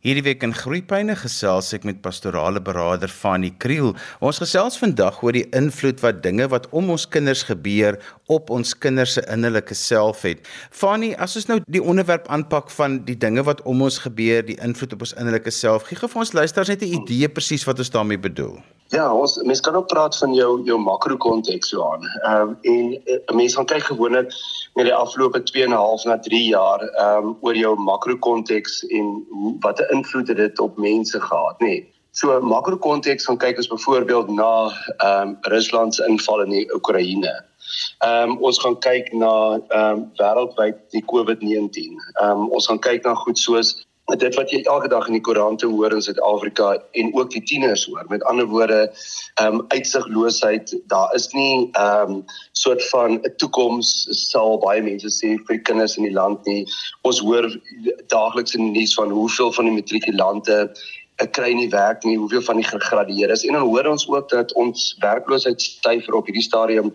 Hierdie 0.00 0.22
week 0.24 0.44
in 0.46 0.54
Groepyne 0.56 1.12
gesels 1.12 1.66
ek 1.76 1.82
met 1.84 1.98
pastorale 2.00 2.62
beraader 2.64 3.10
Fanny 3.12 3.50
Kriel. 3.60 3.90
Ons 4.24 4.38
gesels 4.40 4.78
vandag 4.80 5.18
oor 5.20 5.36
die 5.36 5.42
invloed 5.52 6.00
wat 6.00 6.22
dinge 6.24 6.46
wat 6.48 6.70
om 6.72 6.88
ons 6.94 7.04
kinders 7.04 7.42
gebeur 7.44 7.98
op 8.30 8.50
ons 8.54 8.74
kinders 8.78 9.16
se 9.18 9.22
innerlike 9.26 9.74
self 9.74 10.22
het. 10.22 10.46
Fanny, 10.70 11.12
as 11.18 11.36
ons 11.40 11.48
nou 11.50 11.60
die 11.66 11.82
onderwerp 11.82 12.28
aanpak 12.30 12.70
van 12.78 13.00
die 13.04 13.18
dinge 13.18 13.42
wat 13.46 13.62
om 13.68 13.82
ons 13.82 13.98
gebeur, 14.06 14.44
die 14.46 14.58
invloed 14.62 14.94
op 14.96 15.06
ons 15.06 15.16
innerlike 15.18 15.52
self, 15.54 15.88
gee 15.88 15.98
vir 15.98 16.22
ons 16.24 16.36
luisteraars 16.40 16.72
net 16.74 16.82
'n 16.82 16.94
idee 17.02 17.28
presies 17.28 17.66
wat 17.66 17.78
ons 17.78 17.90
daarmee 17.90 18.18
bedoel. 18.18 18.60
Ja, 18.90 19.04
ons 19.14 19.36
mens 19.46 19.60
kan 19.60 19.76
ook 19.78 19.86
praat 19.86 20.16
van 20.18 20.32
jou 20.34 20.62
jou 20.66 20.78
makro 20.78 21.16
konteks 21.16 21.68
so 21.68 21.84
aan. 21.92 22.02
Ehm 22.02 22.48
um, 22.48 22.56
en 22.62 22.86
'n 22.90 23.20
uh, 23.30 23.36
mens 23.36 23.54
gaan 23.54 23.66
kyk 23.66 23.82
gewoonlik 23.82 24.32
met 24.74 24.84
die 24.84 24.94
afgelope 24.94 25.42
2 25.42 25.62
en 25.62 25.70
'n 25.70 25.72
half 25.72 26.04
na 26.04 26.18
3 26.18 26.44
jaar 26.48 26.80
ehm 26.80 27.24
um, 27.24 27.36
oor 27.40 27.56
jou 27.56 27.76
makro 27.78 28.16
konteks 28.16 28.82
en 28.86 29.26
hoe 29.30 29.56
wat 29.60 29.78
'n 29.78 29.94
invloed 29.96 30.28
het 30.28 30.36
dit 30.36 30.58
op 30.58 30.76
mense 30.76 31.20
gehad, 31.20 31.56
nê. 31.60 31.66
Nee. 31.66 31.92
So 32.10 32.40
makro 32.40 32.76
konteks 32.76 33.24
gaan 33.24 33.38
kyk 33.38 33.56
ons 33.56 33.68
byvoorbeeld 33.68 34.28
na 34.28 34.72
ehm 34.96 35.28
um, 35.28 35.36
Rusland 35.40 35.94
se 35.94 36.06
inval 36.06 36.42
in 36.42 36.50
die 36.50 36.74
Oekraïne. 36.74 37.49
Ehm 38.04 38.30
um, 38.30 38.38
ons 38.48 38.58
gaan 38.62 38.78
kyk 38.78 39.12
na 39.12 39.34
ehm 39.58 40.00
um, 40.00 40.08
wêreldwyd 40.20 40.82
die 40.96 41.04
COVID-19. 41.12 41.96
Ehm 42.22 42.30
um, 42.30 42.50
ons 42.50 42.66
gaan 42.66 42.82
kyk 42.88 43.04
na 43.04 43.14
goed 43.14 43.38
soos 43.38 43.76
dit 44.18 44.34
wat 44.34 44.50
jy 44.50 44.62
elke 44.66 44.88
dag 44.90 45.06
in 45.06 45.14
die 45.14 45.22
koerante 45.22 45.68
hoor 45.70 45.92
in 45.94 46.02
Suid-Afrika 46.02 46.72
en 46.98 47.12
ook 47.14 47.30
die 47.30 47.42
tieners 47.46 47.84
hoor. 47.86 48.04
Met 48.08 48.24
ander 48.30 48.46
woorde, 48.46 48.80
ehm 49.34 49.60
um, 49.60 49.64
uitsigloosheid, 49.68 50.74
daar 50.86 51.14
is 51.14 51.28
nie 51.32 51.70
ehm 51.72 52.14
um, 52.14 52.24
soort 52.52 52.84
van 52.88 53.20
'n 53.20 53.34
toekoms 53.36 54.06
sal 54.30 54.58
baie 54.58 54.82
mense 54.82 55.08
sê 55.08 55.36
vir 55.46 55.56
die 55.56 55.62
kinders 55.62 55.96
in 55.96 56.04
die 56.04 56.14
land 56.14 56.46
nie. 56.46 56.66
Ons 57.02 57.20
hoor 57.20 57.46
daagliks 58.06 58.54
in 58.54 58.72
die 58.72 58.80
nuus 58.80 58.94
van 58.94 59.10
hoeveel 59.10 59.52
van 59.52 59.64
die 59.64 59.74
matrikulante 59.74 60.72
ek 61.20 61.32
kry 61.36 61.52
nie 61.52 61.68
werk 61.68 62.04
nie, 62.04 62.16
hoeveel 62.16 62.42
van 62.42 62.56
die 62.56 62.64
gegradueerdes 62.64 63.44
en 63.44 63.58
dan 63.58 63.68
hoor 63.68 63.86
ons 63.86 64.08
ook 64.08 64.28
dat 64.28 64.52
ons 64.52 64.96
werkloosheidsyfer 65.00 66.14
op 66.14 66.26
hierdie 66.26 66.46
stadium 66.46 66.94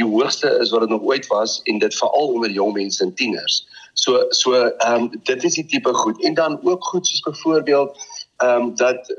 die 0.00 0.08
hoogste 0.08 0.50
is 0.60 0.70
wat 0.72 0.80
dit 0.86 0.92
nog 0.92 1.02
ooit 1.12 1.26
was 1.26 1.60
en 1.62 1.78
dit 1.78 1.94
veral 1.94 2.32
onder 2.36 2.50
jong 2.50 2.72
mense 2.72 3.02
en 3.04 3.14
tieners. 3.14 3.60
So 3.94 4.24
so 4.28 4.54
ehm 4.54 5.02
um, 5.02 5.10
dit 5.28 5.44
is 5.44 5.54
die 5.54 5.66
tipe 5.66 5.94
goed 5.94 6.22
en 6.24 6.34
dan 6.34 6.58
ook 6.62 6.84
goed 6.84 7.06
soos 7.06 7.20
byvoorbeeld 7.20 7.96
ehm 8.36 8.62
um, 8.62 8.76
dat 8.76 9.14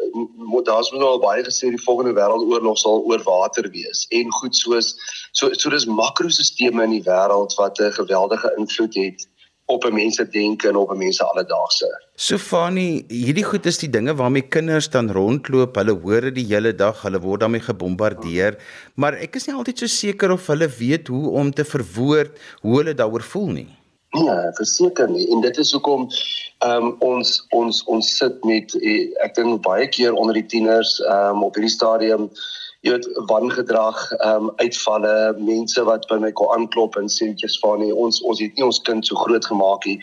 daar's 0.64 0.92
nou 0.92 1.04
al 1.04 1.20
baie 1.20 1.44
gesê 1.44 1.70
die 1.70 1.84
volgende 1.84 2.14
wêreldoorlog 2.18 2.78
sal 2.78 3.04
oor 3.06 3.23
water 3.23 3.70
wees 3.70 4.06
en 4.10 4.32
goed 4.32 4.56
soos 4.56 4.96
so 5.32 5.54
so 5.54 5.70
dis 5.70 5.86
makrosisteme 5.86 6.84
in 6.84 6.95
die 6.98 7.06
wêreld 7.06 7.56
wat 7.60 7.80
'n 7.80 7.92
geweldige 8.00 8.54
invloed 8.58 8.95
het 8.95 9.28
op 9.72 9.86
'n 9.88 9.94
mens 9.94 10.16
se 10.19 10.27
denke 10.27 10.69
en 10.69 10.75
op 10.75 10.91
'n 10.91 10.97
mens 10.97 11.17
se 11.17 11.23
alledaagse. 11.23 11.89
Sofani, 12.16 13.05
hierdie 13.08 13.44
goed 13.44 13.66
is 13.66 13.77
die 13.77 13.89
dinge 13.89 14.16
waarmee 14.16 14.47
kinders 14.55 14.89
dan 14.89 15.11
rondloop. 15.11 15.75
Hulle 15.75 16.00
hoor 16.03 16.22
dit 16.22 16.36
die 16.36 16.47
hele 16.53 16.75
dag, 16.75 17.02
hulle 17.02 17.19
word 17.19 17.39
daarmee 17.39 17.64
gebombardeer, 17.64 18.58
maar 18.95 19.14
ek 19.14 19.36
is 19.36 19.47
nie 19.47 19.55
altyd 19.55 19.77
so 19.77 19.88
seker 19.88 20.31
of 20.31 20.47
hulle 20.47 20.69
weet 20.80 21.08
hoe 21.08 21.30
om 21.30 21.52
te 21.52 21.66
verwoord 21.66 22.39
hoe 22.61 22.77
hulle 22.77 22.94
daaroor 22.94 23.23
voel 23.23 23.47
nie. 23.47 23.69
Nee, 24.11 24.52
verseker 24.53 25.09
nie. 25.09 25.30
En 25.31 25.42
dit 25.42 25.58
is 25.58 25.72
hoekom 25.72 26.09
ehm 26.61 26.86
um, 26.86 26.95
ons 26.99 27.45
ons 27.49 27.83
ons 27.83 28.09
sit 28.17 28.44
met 28.44 28.73
eh, 28.81 29.08
ek 29.23 29.38
dink 29.38 29.61
baie 29.64 29.88
keer 29.88 30.14
onder 30.14 30.36
die 30.36 30.45
tieners 30.45 30.99
ehm 30.99 31.38
um, 31.38 31.45
op 31.47 31.55
hierdie 31.55 31.72
stadium 31.72 32.27
jy 32.82 32.92
weet 32.96 33.08
wangedrag 33.30 33.98
ehm 34.18 34.50
um, 34.50 34.52
uitvalle, 34.58 35.16
mense 35.38 35.84
wat 35.86 36.08
by 36.10 36.18
my 36.22 36.32
kom 36.38 36.54
aanklop 36.56 36.98
en 36.98 37.10
sê 37.14 37.30
jy's 37.38 37.60
van 37.62 37.84
ons 37.92 38.22
ons 38.26 38.42
het 38.42 38.58
nie 38.58 38.66
ons 38.66 38.82
kind 38.88 39.06
so 39.06 39.16
groot 39.22 39.46
gemaak 39.46 39.86
nie. 39.86 40.00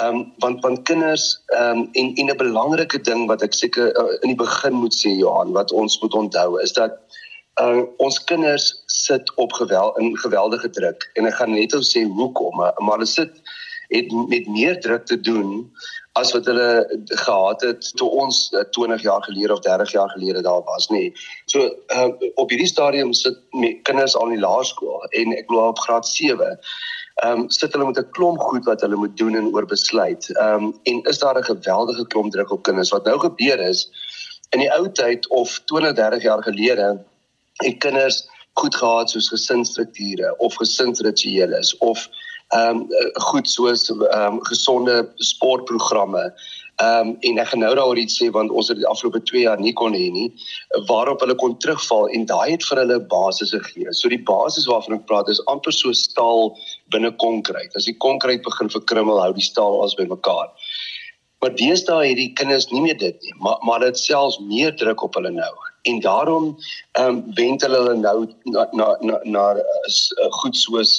Ehm 0.00 0.20
um, 0.20 0.20
want 0.44 0.60
want 0.64 0.84
kinders 0.88 1.24
ehm 1.56 1.80
um, 1.80 1.88
en 1.92 2.12
en 2.20 2.30
'n 2.34 2.36
belangrike 2.44 3.00
ding 3.08 3.26
wat 3.32 3.42
ek 3.42 3.56
seker 3.56 3.92
uh, 3.96 4.12
in 4.20 4.34
die 4.34 4.42
begin 4.44 4.76
moet 4.84 4.94
sê 4.94 5.16
Johan 5.16 5.52
wat 5.56 5.72
ons 5.72 6.00
moet 6.02 6.14
onthou 6.14 6.60
is 6.60 6.72
dat 6.72 7.00
uh, 7.60 7.82
ons 7.96 8.24
kinders 8.24 8.82
sit 8.86 9.34
op 9.36 9.52
geweld 9.52 9.98
in 9.98 10.16
geweldige 10.16 10.70
druk 10.70 11.10
en 11.14 11.26
ek 11.26 11.34
gaan 11.40 11.52
net 11.52 11.74
ou 11.74 11.80
sê 11.80 12.04
hoekom 12.04 12.56
maar 12.56 12.96
hulle 12.96 13.08
sit 13.08 13.32
het 13.92 14.12
met 14.28 14.48
meer 14.48 14.80
druk 14.80 15.04
te 15.06 15.20
doen 15.20 15.70
as 16.20 16.32
wat 16.32 16.46
hulle 16.46 16.70
gehad 17.24 17.60
het 17.64 17.90
toe 17.96 18.08
ons 18.24 18.38
20 18.70 18.98
uh, 18.98 19.02
jaar 19.02 19.22
gelede 19.24 19.52
of 19.52 19.60
30 19.64 19.92
jaar 19.92 20.10
gelede 20.10 20.42
daar 20.42 20.62
was 20.64 20.88
nê. 20.92 21.12
So 21.46 21.70
uh, 21.94 22.08
op 22.34 22.50
hierdie 22.52 22.68
stadium 22.68 23.12
sit 23.16 23.38
kinders 23.82 24.16
al 24.16 24.28
in 24.28 24.36
die 24.36 24.44
laerskool 24.44 25.06
en 25.10 25.32
ek 25.36 25.48
glo 25.48 25.70
op 25.72 25.80
graad 25.86 26.08
7. 26.08 26.58
Ehm 27.22 27.44
um, 27.44 27.48
sit 27.50 27.72
hulle 27.72 27.86
met 27.88 27.98
'n 27.98 28.10
klomp 28.16 28.40
goed 28.40 28.64
wat 28.64 28.80
hulle 28.80 28.96
moet 28.96 29.16
doen 29.16 29.36
en 29.36 29.48
oor 29.54 29.66
besluit. 29.66 30.28
Ehm 30.36 30.68
um, 30.68 30.74
en 30.82 31.02
is 31.02 31.18
daar 31.18 31.38
'n 31.38 31.44
geweldige 31.44 32.06
klomp 32.06 32.32
druk 32.32 32.52
op 32.52 32.62
kinders 32.62 32.90
wat 32.90 33.04
nou 33.04 33.18
gebeur 33.18 33.60
is 33.60 33.88
in 34.50 34.60
die 34.60 34.72
ou 34.72 34.92
tyd 34.92 35.28
of 35.28 35.60
20 35.64 35.94
30 35.96 36.22
jaar 36.22 36.42
gelede 36.42 37.04
en 37.64 37.78
kinders 37.78 38.28
goed 38.52 38.76
gehad 38.76 39.10
soos 39.10 39.28
gesinsstrukture 39.28 40.36
of 40.38 40.54
gesinsrituele 40.54 41.60
of 41.78 42.08
ehm 42.52 42.82
um, 42.82 42.88
goed 43.28 43.48
soos 43.48 43.88
ehm 43.90 44.34
um, 44.34 44.40
gesonde 44.44 45.08
sportprogramme. 45.16 46.24
Ehm 46.82 47.08
um, 47.08 47.16
en 47.20 47.38
ek 47.38 47.48
gaan 47.48 47.62
nou 47.64 47.74
daaroor 47.74 48.00
iets 48.00 48.18
sê 48.20 48.30
want 48.34 48.50
ons 48.50 48.68
het 48.68 48.80
die 48.80 48.88
afgelope 48.88 49.22
2 49.30 49.44
jaar 49.46 49.60
nie 49.60 49.72
kon 49.72 49.96
hê 49.96 50.08
nie 50.12 50.28
waarop 50.88 51.20
hulle 51.24 51.36
kon 51.40 51.56
terugval 51.64 52.08
en 52.16 52.26
daai 52.26 52.54
het 52.54 52.64
vir 52.68 52.82
hulle 52.82 53.00
basis 53.14 53.52
gegee. 53.56 53.92
So 53.92 54.12
die 54.12 54.22
basis 54.32 54.68
waarvan 54.70 54.98
ek 54.98 55.06
praat 55.10 55.28
is 55.32 55.42
amper 55.52 55.72
so 55.72 55.92
staal 55.96 56.56
binne 56.92 57.12
konkreet. 57.24 57.76
As 57.76 57.88
die 57.88 57.96
konkreet 58.06 58.44
begin 58.44 58.72
verkrummel, 58.72 59.20
hou 59.20 59.32
die 59.36 59.48
staal 59.50 59.80
as 59.84 59.96
by 59.96 60.08
mekaar. 60.08 60.48
Maar 61.42 61.54
deesdae 61.58 62.08
het 62.08 62.18
die 62.20 62.32
kinders 62.38 62.68
nie 62.70 62.80
meer 62.84 62.98
dit 62.98 63.22
nie, 63.26 63.34
maar 63.42 63.58
maar 63.66 63.80
dit 63.82 63.98
selfs 63.98 64.38
meer 64.38 64.76
druk 64.78 65.02
op 65.02 65.16
hulle 65.18 65.30
nou 65.34 65.52
en 65.82 66.00
daarom 66.00 66.58
ehm 66.92 67.08
um, 67.08 67.34
wend 67.34 67.62
hulle 67.62 67.94
nou 67.94 68.26
na 68.42 68.68
na 68.70 68.96
na, 69.00 69.18
na 69.22 69.44
uh, 69.54 70.30
goed 70.30 70.56
soos 70.56 70.92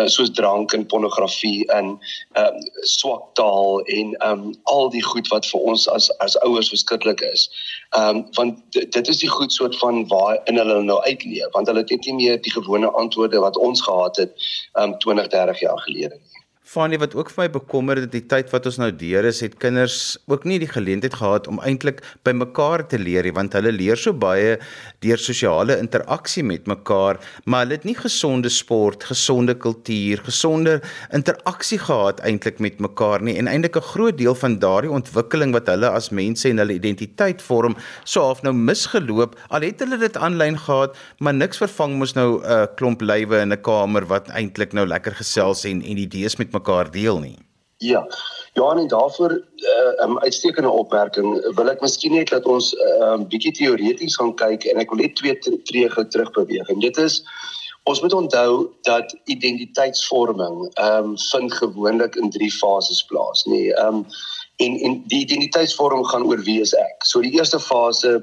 uh, 0.00 0.06
soos 0.06 0.30
drank 0.30 0.72
en 0.72 0.86
pornografie 0.86 1.66
en 1.72 1.86
ehm 2.32 2.44
um, 2.44 2.60
swak 2.80 3.22
taal 3.40 3.80
en 3.80 4.12
ehm 4.14 4.44
um, 4.44 4.54
al 4.62 4.90
die 4.90 5.04
goed 5.04 5.28
wat 5.28 5.48
vir 5.52 5.60
ons 5.60 5.88
as 5.88 6.10
as 6.18 6.38
ouers 6.38 6.68
verskriklik 6.68 7.20
is. 7.32 7.48
Ehm 7.96 8.16
um, 8.16 8.24
want 8.36 8.80
dit 8.96 9.08
is 9.08 9.24
die 9.24 9.32
goed 9.38 9.52
soort 9.52 9.78
van 9.78 10.06
waar 10.08 10.40
in 10.44 10.60
hulle 10.60 10.82
nou 10.82 11.00
uitleef 11.08 11.52
want 11.52 11.66
hulle 11.66 11.84
het 11.88 12.06
nie 12.06 12.18
meer 12.20 12.40
die 12.42 12.52
gewone 12.52 12.90
antwoorde 12.90 13.40
wat 13.40 13.56
ons 13.56 13.82
gehad 13.88 14.16
het 14.16 14.48
ehm 14.72 14.92
um, 14.92 14.98
20 14.98 15.28
30 15.28 15.60
jaar 15.60 15.80
gelede 15.88 16.14
nie. 16.20 16.25
Fanie 16.66 16.98
wat 16.98 17.12
ook 17.14 17.28
vir 17.30 17.44
my 17.44 17.46
bekommer 17.54 17.98
het 18.00 18.10
die 18.10 18.24
tyd 18.26 18.48
wat 18.50 18.64
ons 18.66 18.80
nou 18.80 18.88
deur 18.90 19.26
is 19.28 19.38
het 19.44 19.52
kinders 19.62 20.16
ook 20.26 20.42
nie 20.50 20.56
die 20.58 20.66
geleentheid 20.66 21.14
gehad 21.14 21.44
om 21.46 21.60
eintlik 21.62 22.00
by 22.26 22.32
mekaar 22.34 22.82
te 22.90 22.98
leer 22.98 23.22
nie 23.22 23.34
want 23.36 23.54
hulle 23.54 23.70
leer 23.70 24.00
so 24.02 24.10
baie 24.10 24.56
deur 25.04 25.22
sosiale 25.22 25.76
interaksie 25.78 26.42
met 26.42 26.66
mekaar 26.66 27.20
maar 27.46 27.62
hulle 27.62 27.76
het 27.78 27.86
nie 27.86 27.94
gesonde 27.94 28.50
sport, 28.50 29.06
gesonde 29.06 29.54
kultuur, 29.54 30.24
gesonde 30.26 30.80
interaksie 31.14 31.78
gehad 31.84 32.24
eintlik 32.26 32.58
met 32.58 32.82
mekaar 32.82 33.22
nie. 33.22 33.36
En 33.38 33.46
eintlik 33.46 33.76
'n 33.76 33.86
groot 33.92 34.18
deel 34.18 34.34
van 34.34 34.58
daardie 34.58 34.90
ontwikkeling 34.90 35.54
wat 35.54 35.70
hulle 35.70 35.88
as 35.88 36.10
mense 36.10 36.48
en 36.48 36.58
hulle 36.58 36.74
identiteit 36.74 37.42
vorm 37.42 37.76
so 38.04 38.20
half 38.20 38.42
nou 38.42 38.52
misgeloop. 38.52 39.38
Al 39.50 39.60
het 39.60 39.78
hulle 39.80 39.98
dit 39.98 40.16
aanlyn 40.16 40.58
gehad 40.58 40.98
maar 41.20 41.34
niks 41.34 41.62
vervang 41.62 41.94
mos 41.98 42.14
nou 42.14 42.42
'n 42.42 42.50
uh, 42.50 42.66
klomp 42.74 43.00
lywe 43.00 43.38
in 43.40 43.52
'n 43.52 43.62
kamer 43.62 44.06
wat 44.06 44.28
eintlik 44.28 44.72
nou 44.72 44.86
lekker 44.86 45.14
gesels 45.14 45.64
en 45.64 45.82
en 45.82 45.98
idees 45.98 46.36
met 46.36 46.55
mekaar 46.56 46.90
deel 46.90 47.20
nie. 47.22 47.38
Ja. 47.78 48.06
Ja, 48.56 48.70
en 48.72 48.88
daarvoor 48.88 49.32
'n 49.32 49.44
uh, 50.00 50.04
um, 50.04 50.18
uitstekende 50.18 50.70
opmerking 50.70 51.54
wil 51.54 51.68
ek 51.68 51.80
miskien 51.80 52.12
net 52.12 52.28
dat 52.28 52.46
ons 52.46 52.72
'n 52.72 53.02
uh, 53.02 53.12
um, 53.12 53.28
bietjie 53.28 53.52
teoreties 53.52 54.16
gaan 54.16 54.34
kyk 54.34 54.64
en 54.64 54.80
ek 54.80 54.90
wil 54.90 55.02
net 55.04 55.16
twee 55.16 55.38
tree 55.38 55.90
gou 55.90 56.06
terug 56.08 56.30
beweeg. 56.30 56.68
En 56.68 56.80
dit 56.80 56.96
is 56.96 57.22
ons 57.84 58.00
moet 58.00 58.12
onthou 58.12 58.70
dat 58.82 59.16
identiteitsvorming 59.24 60.70
ehm 60.74 61.04
um, 61.04 61.18
vind 61.18 61.52
gewoonlik 61.52 62.16
in 62.16 62.30
drie 62.30 62.52
fases 62.52 63.04
plaas, 63.04 63.44
nê. 63.44 63.52
Nee, 63.52 63.74
ehm 63.74 63.94
um, 63.94 64.06
en 64.56 64.78
en 64.80 65.02
die 65.06 65.20
identiteitsvorming 65.20 66.08
gaan 66.08 66.24
oor 66.24 66.40
wie 66.42 66.60
is 66.60 66.72
ek. 66.74 67.04
So 67.04 67.20
die 67.20 67.36
eerste 67.36 67.60
fase 67.60 68.22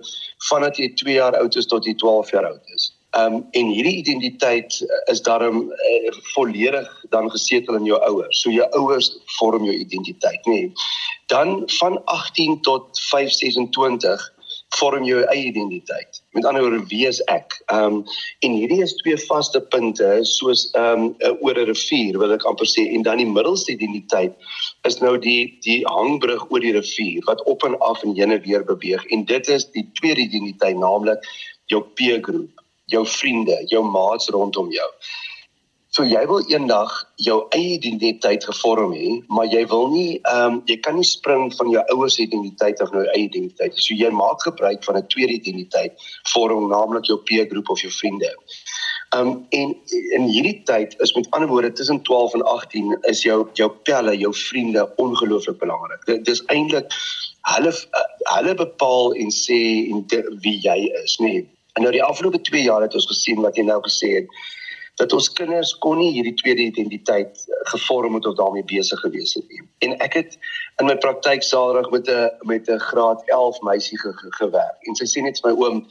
vandat 0.49 0.77
jy 0.77 0.93
2 0.93 1.13
jaar 1.13 1.37
oud 1.37 1.55
is 1.55 1.69
tot 1.69 1.85
jy 1.85 1.93
12 1.93 2.31
jaar 2.31 2.45
oud 2.45 2.75
is. 2.75 2.92
Ehm 3.13 3.33
um, 3.33 3.47
en 3.51 3.67
hierdie 3.69 3.97
identiteit 4.01 4.79
eh, 4.81 5.11
is 5.13 5.21
daarom 5.21 5.57
uh, 5.69 6.13
volledig 6.33 6.87
dan 7.09 7.31
gesetel 7.31 7.75
in 7.77 7.85
jou 7.85 7.99
ouers. 8.01 8.39
So 8.41 8.49
jou 8.49 8.65
ouers 8.79 9.11
vorm 9.37 9.67
jou 9.69 9.75
identiteit, 9.75 10.45
nê. 10.49 10.53
Nee. 10.53 10.71
Dan 11.29 11.61
van 11.77 11.99
18 12.05 12.61
tot 12.61 13.01
526 13.09 14.31
vorm 14.77 15.05
jou 15.05 15.21
eie 15.21 15.43
identiteit. 15.51 16.23
Met 16.33 16.45
ander 16.45 16.63
woorde, 16.65 16.81
wie 16.89 17.03
is 17.07 17.19
ek? 17.29 17.59
Ehm 17.65 17.99
um, 17.99 17.99
en 18.47 18.57
hierdie 18.57 18.81
is 18.81 18.95
twee 19.03 19.19
vaste 19.27 19.61
punte 19.75 20.09
soos 20.31 20.65
ehm 20.71 21.05
um, 21.05 21.37
oor 21.45 21.61
'n 21.61 21.69
rivier 21.69 22.17
wil 22.23 22.33
ek 22.33 22.47
amper 22.49 22.69
sê 22.73 22.87
en 22.95 23.05
dan 23.05 23.21
die 23.21 23.29
middelste 23.29 23.75
identiteit 23.77 24.33
is 24.89 24.97
nou 25.05 25.13
die 25.17 25.53
die 25.67 25.79
hangbrug 25.85 26.49
oor 26.49 26.65
die 26.65 26.73
rivier 26.79 27.21
wat 27.29 27.45
op 27.45 27.69
en 27.69 27.77
af 27.93 28.03
en 28.03 28.17
heen 28.17 28.33
en 28.33 28.41
weer 28.49 28.65
beweeg 28.65 29.05
en 29.05 29.25
dit 29.25 29.53
is 29.59 29.69
die 29.77 29.85
tweede 30.01 30.25
identiteit 30.25 30.77
naamlik 30.81 31.29
jou 31.69 31.85
peer 31.93 32.19
groep 32.25 32.62
jou 32.91 33.05
vriende, 33.07 33.63
jou 33.71 33.83
maats 33.85 34.29
rondom 34.29 34.71
jou. 34.71 34.89
So 35.93 36.01
jy 36.09 36.23
wil 36.25 36.41
eendag 36.49 36.89
jou 37.21 37.35
eie 37.53 37.75
identiteit 37.75 38.45
gevorm 38.49 38.95
hê, 38.97 39.19
maar 39.29 39.45
jy 39.51 39.61
wil 39.69 39.91
nie 39.91 40.15
ehm 40.31 40.55
um, 40.55 40.55
jy 40.69 40.79
kan 40.81 40.97
nie 40.97 41.05
spring 41.05 41.51
van 41.53 41.69
jou 41.69 41.83
ouers 41.93 42.17
identiteit 42.23 42.81
of 42.81 42.89
nou 42.95 43.03
eie 43.11 43.27
identiteit. 43.27 43.77
So 43.77 43.93
jy 43.93 44.09
maak 44.09 44.41
gebruik 44.41 44.81
van 44.87 44.97
'n 44.97 45.05
tweede 45.13 45.37
identiteit 45.37 45.93
vorm 46.33 46.65
naamlik 46.73 47.05
jou 47.11 47.19
peer 47.29 47.45
groep 47.45 47.69
of 47.69 47.85
jou 47.85 47.93
vriende. 47.99 48.33
Ehm 49.13 49.27
um, 49.27 49.45
en 49.49 49.77
in 50.17 50.27
hierdie 50.33 50.63
tyd 50.65 50.97
is 51.05 51.13
met 51.13 51.29
ander 51.29 51.49
woorde 51.49 51.71
tussen 51.71 52.01
12 52.01 52.33
en 52.33 52.45
18 52.57 52.97
is 53.13 53.21
jou 53.21 53.39
jou 53.53 53.69
pelle, 53.69 54.17
jou 54.17 54.33
vriende 54.33 54.89
ongelooflik 54.97 55.59
belangrik. 55.59 56.05
Dit 56.05 56.27
is 56.27 56.45
eintlik 56.45 56.89
hulle 57.53 57.73
hulle 58.33 58.55
bepaal 58.55 59.13
en 59.13 59.29
sê 59.29 59.61
en 59.91 60.07
de, 60.07 60.25
wie 60.41 60.57
jy 60.57 60.89
is, 61.03 61.19
nê. 61.21 61.33
Nee. 61.33 61.52
En 61.73 61.81
nou 61.81 61.91
die 61.93 62.03
afgelope 62.03 62.41
2 62.41 62.61
jaar 62.61 62.81
het 62.81 62.93
ons 62.93 63.07
gesien 63.09 63.41
wat 63.41 63.55
jy 63.57 63.63
nou 63.67 63.79
gesê 63.85 64.13
het 64.19 64.27
dat 65.01 65.13
ons 65.13 65.31
kinders 65.33 65.71
kon 65.81 65.97
nie 65.97 66.11
hierdie 66.13 66.35
tweede 66.37 66.61
identiteit 66.61 67.39
eh, 67.47 67.61
gevorm 67.71 68.13
het 68.13 68.27
of 68.29 68.35
daarmee 68.37 68.65
besig 68.69 68.99
gewees 68.99 69.33
het 69.33 69.47
nie. 69.49 69.63
En 69.87 69.95
ek 70.05 70.13
het 70.19 70.35
in 70.81 70.85
my 70.85 70.95
praktyk 71.01 71.41
salig 71.43 71.89
met 71.89 72.09
'n 72.09 72.29
met 72.49 72.69
'n 72.69 72.79
graad 72.79 73.23
11 73.25 73.61
meisie 73.61 73.99
ge, 73.99 74.13
ge, 74.13 74.27
gewerk. 74.29 74.77
En 74.81 74.95
sy 74.95 75.05
sê 75.05 75.23
net 75.23 75.39
vir 75.41 75.49
my 75.49 75.65
oom 75.65 75.87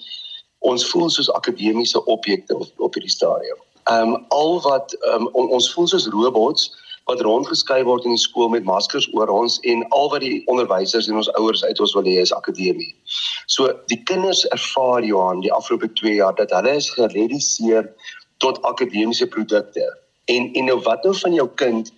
ons 0.59 0.91
voel 0.91 1.11
soos 1.11 1.33
akademiese 1.33 2.05
objekte 2.05 2.59
op 2.59 2.71
op 2.77 2.95
hierdie 2.95 3.17
stadium. 3.19 3.59
Ehm 3.91 4.15
um, 4.15 4.25
al 4.29 4.61
wat 4.61 4.97
um, 5.01 5.27
on, 5.33 5.49
ons 5.49 5.73
voel 5.73 5.87
soos 5.87 6.07
robots 6.07 6.71
wat 7.11 7.21
rondgeskei 7.21 7.83
word 7.85 8.05
in 8.07 8.15
die 8.15 8.23
skool 8.23 8.51
met 8.53 8.65
maskers 8.65 9.09
oor 9.17 9.31
ons 9.33 9.59
en 9.69 9.83
al 9.97 10.11
wat 10.13 10.23
die 10.25 10.43
onderwysers 10.53 11.09
en 11.11 11.19
ons 11.21 11.31
ouers 11.41 11.65
uit 11.65 11.81
ons 11.81 11.95
wil 11.99 12.07
hê 12.07 12.19
is 12.23 12.35
akademie. 12.37 12.93
So 13.47 13.73
die 13.91 13.99
kinders 14.11 14.45
ervaar 14.55 15.03
Johan 15.07 15.43
die 15.43 15.53
afgelope 15.53 15.91
2 15.99 16.19
jaar 16.21 16.37
dat 16.39 16.55
hulle 16.55 16.77
is 16.79 16.91
gereduseer 16.95 17.91
tot 18.45 18.63
akademiese 18.69 19.27
produkte. 19.27 19.87
En 20.31 20.51
en 20.55 20.71
nou 20.71 20.79
wat 20.87 21.05
nou 21.05 21.15
van 21.19 21.35
jou 21.35 21.49
kind 21.65 21.91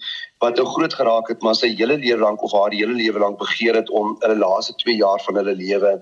wat 0.43 0.57
nou 0.61 0.67
groot 0.69 0.95
geraak 0.95 1.29
het 1.33 1.45
maar 1.45 1.57
sy 1.57 1.71
hele 1.77 1.97
lewe 2.01 2.21
lank 2.21 2.43
of 2.45 2.53
haar 2.57 2.73
hele 2.73 2.97
lewe 2.97 3.21
lank 3.21 3.39
begeer 3.41 3.77
het 3.77 3.91
om 3.91 4.17
hulle 4.25 4.41
laaste 4.41 4.75
2 4.85 4.97
jaar 4.97 5.21
van 5.27 5.41
hulle 5.41 5.55
lewe 5.61 5.95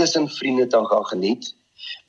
tussen 0.00 0.28
vriende 0.28 0.66
te 0.66 0.80
gaan 0.90 1.06
geniet. 1.12 1.52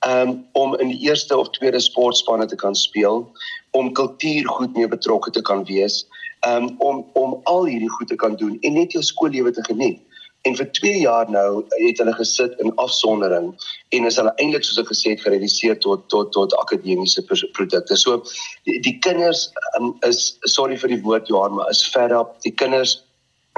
Um 0.08 0.48
om 0.54 0.76
in 0.80 0.88
die 0.88 1.00
eerste 1.08 1.38
of 1.38 1.50
tweede 1.50 1.80
sportspanne 1.80 2.46
te 2.46 2.56
kan 2.56 2.76
speel, 2.76 3.28
om 3.72 3.92
kultuur 3.94 4.48
goed 4.48 4.76
mee 4.76 4.88
betrokke 4.88 5.32
te 5.32 5.42
kan 5.42 5.66
wees, 5.66 6.06
um 6.48 6.76
om 6.78 7.06
om 7.14 7.40
al 7.44 7.66
hierdie 7.66 7.90
goed 7.90 8.08
te 8.08 8.16
kan 8.16 8.36
doen 8.36 8.58
en 8.62 8.74
net 8.74 8.92
jou 8.92 9.04
skoollewe 9.04 9.52
te 9.52 9.64
geniet. 9.64 10.00
En 10.48 10.56
vir 10.56 10.70
2 10.72 11.00
jaar 11.00 11.28
nou 11.32 11.66
het 11.70 11.98
hulle 12.00 12.14
gesit 12.16 12.54
in 12.64 12.72
afsondering 12.80 13.50
en 13.90 14.06
is 14.08 14.16
hulle 14.16 14.32
eintlik 14.40 14.64
soos 14.64 14.80
ek 14.80 14.92
gesê 14.94 15.12
het 15.12 15.24
gereduseer 15.26 15.80
tot 15.84 16.06
tot 16.14 16.32
tot 16.32 16.56
akademiese 16.62 17.26
produkte. 17.28 17.98
So 18.00 18.22
die, 18.64 18.80
die 18.80 18.96
kinders 19.04 19.50
um, 19.80 19.92
is 20.08 20.38
sorry 20.48 20.78
vir 20.80 20.96
die 20.96 21.02
woord 21.04 21.28
Johan, 21.28 21.58
maar 21.58 21.72
is 21.74 21.84
fed 21.84 22.16
up. 22.16 22.38
Die 22.48 22.56
kinders 22.56 23.02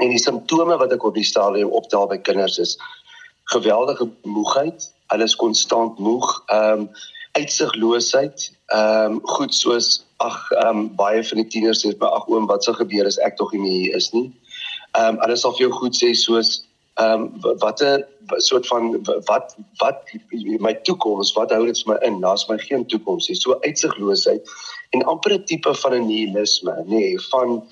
en 0.02 0.10
die 0.10 0.18
simptome 0.18 0.78
wat 0.80 0.92
ek 0.92 1.06
op 1.06 1.14
die 1.14 1.26
stadium 1.26 1.70
optel 1.70 2.08
by 2.10 2.18
kinders 2.18 2.58
is 2.58 2.74
geweldige 3.54 4.08
moegheid. 4.26 4.90
Hulle 5.14 5.30
is 5.30 5.38
konstant 5.38 6.02
moeg. 6.02 6.28
Ehm 6.50 6.86
um, 6.86 6.88
uitsigloosheid. 7.32 8.50
Ehm 8.74 9.12
um, 9.12 9.20
goed 9.38 9.54
soos 9.54 10.02
ag 10.28 10.38
ehm 10.56 10.68
um, 10.68 10.82
baie 10.96 11.22
van 11.28 11.40
die 11.42 11.48
tieners 11.54 11.84
sê 11.84 11.92
my 12.00 12.10
ag 12.18 12.28
oom 12.30 12.46
wat 12.50 12.64
sou 12.64 12.74
gebeur 12.78 13.08
as 13.10 13.18
ek 13.28 13.36
tog 13.40 13.54
nie 13.54 13.72
hier 13.78 13.96
is 14.00 14.12
nie. 14.16 14.28
Ehm 14.98 15.16
um, 15.16 15.22
hulle 15.24 15.36
sal 15.42 15.56
vir 15.56 15.66
jou 15.66 15.72
goed 15.80 15.98
sê 15.98 16.12
soos 16.24 16.52
ehm 17.00 17.28
um, 17.28 17.56
watter 17.64 18.06
soort 18.46 18.66
van 18.66 18.90
wat 19.28 19.54
wat 19.80 20.02
my 20.66 20.74
toekoms 20.88 21.32
wat 21.36 21.54
hou 21.56 21.64
dit 21.66 21.78
vir 21.84 21.94
my 21.94 21.98
in? 22.08 22.20
Daar's 22.20 22.48
my 22.48 22.58
geen 22.58 22.84
toekoms 22.86 23.28
nie. 23.28 23.36
So 23.36 23.58
uitsigloosheid 23.66 24.52
en 24.92 25.06
amper 25.14 25.34
'n 25.38 25.44
tipe 25.44 25.74
van 25.84 25.94
'n 25.94 26.06
nihilisme 26.06 26.74
nê 26.84 26.84
nee, 26.96 27.20
van 27.30 27.62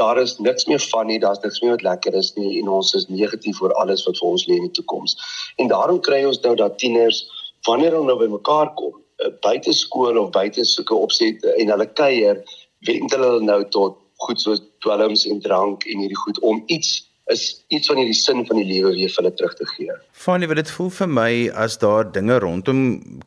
daar 0.00 0.18
is 0.18 0.38
niks 0.38 0.64
meer 0.66 0.80
van 0.80 1.06
nie 1.06 1.18
daar's 1.18 1.42
niks 1.42 1.60
meer 1.60 1.70
wat 1.70 1.82
lekker 1.82 2.14
is 2.14 2.32
nie 2.36 2.60
en 2.60 2.68
ons 2.68 2.94
is 2.94 3.08
negatief 3.08 3.60
oor 3.62 3.72
alles 3.82 4.06
wat 4.06 4.18
vir 4.18 4.28
ons 4.28 4.46
lê 4.46 4.54
in 4.54 4.68
die 4.68 4.76
toekoms. 4.78 5.16
En 5.56 5.68
daarom 5.68 6.00
kry 6.00 6.24
ons 6.24 6.40
nou 6.40 6.54
dat 6.54 6.78
tieners 6.78 7.26
wanneer 7.66 7.92
hulle 7.92 8.06
nou 8.06 8.18
by 8.18 8.30
mekaar 8.32 8.74
kom 8.74 8.94
buite 9.44 9.72
skool 9.76 10.18
of 10.18 10.30
buite 10.36 10.64
sulke 10.64 10.94
opset 10.94 11.44
en 11.56 11.72
hulle 11.74 11.88
kuier 12.00 12.42
wend 12.88 13.12
hulle 13.16 13.32
nou 13.44 13.60
tot 13.76 13.98
goed 14.24 14.40
soos 14.40 14.62
dwelms 14.84 15.26
en 15.28 15.40
drank 15.44 15.86
en 15.88 16.02
hierdie 16.04 16.22
goed 16.24 16.40
om 16.46 16.62
iets 16.66 16.98
is 17.30 17.42
iets 17.70 17.86
van 17.86 18.00
hierdie 18.00 18.16
sin 18.16 18.42
van 18.46 18.58
die 18.58 18.66
lewe 18.66 18.90
weer 18.96 19.10
vir 19.12 19.22
hulle 19.22 19.32
terug 19.38 19.54
te 19.58 19.66
gee. 19.72 19.94
Fanie, 20.24 20.48
wat 20.50 20.58
dit 20.60 20.72
voel 20.74 20.90
vir 20.96 21.10
my 21.14 21.30
as 21.64 21.76
daar 21.82 22.08
dinge 22.16 22.38
rondom 22.42 22.80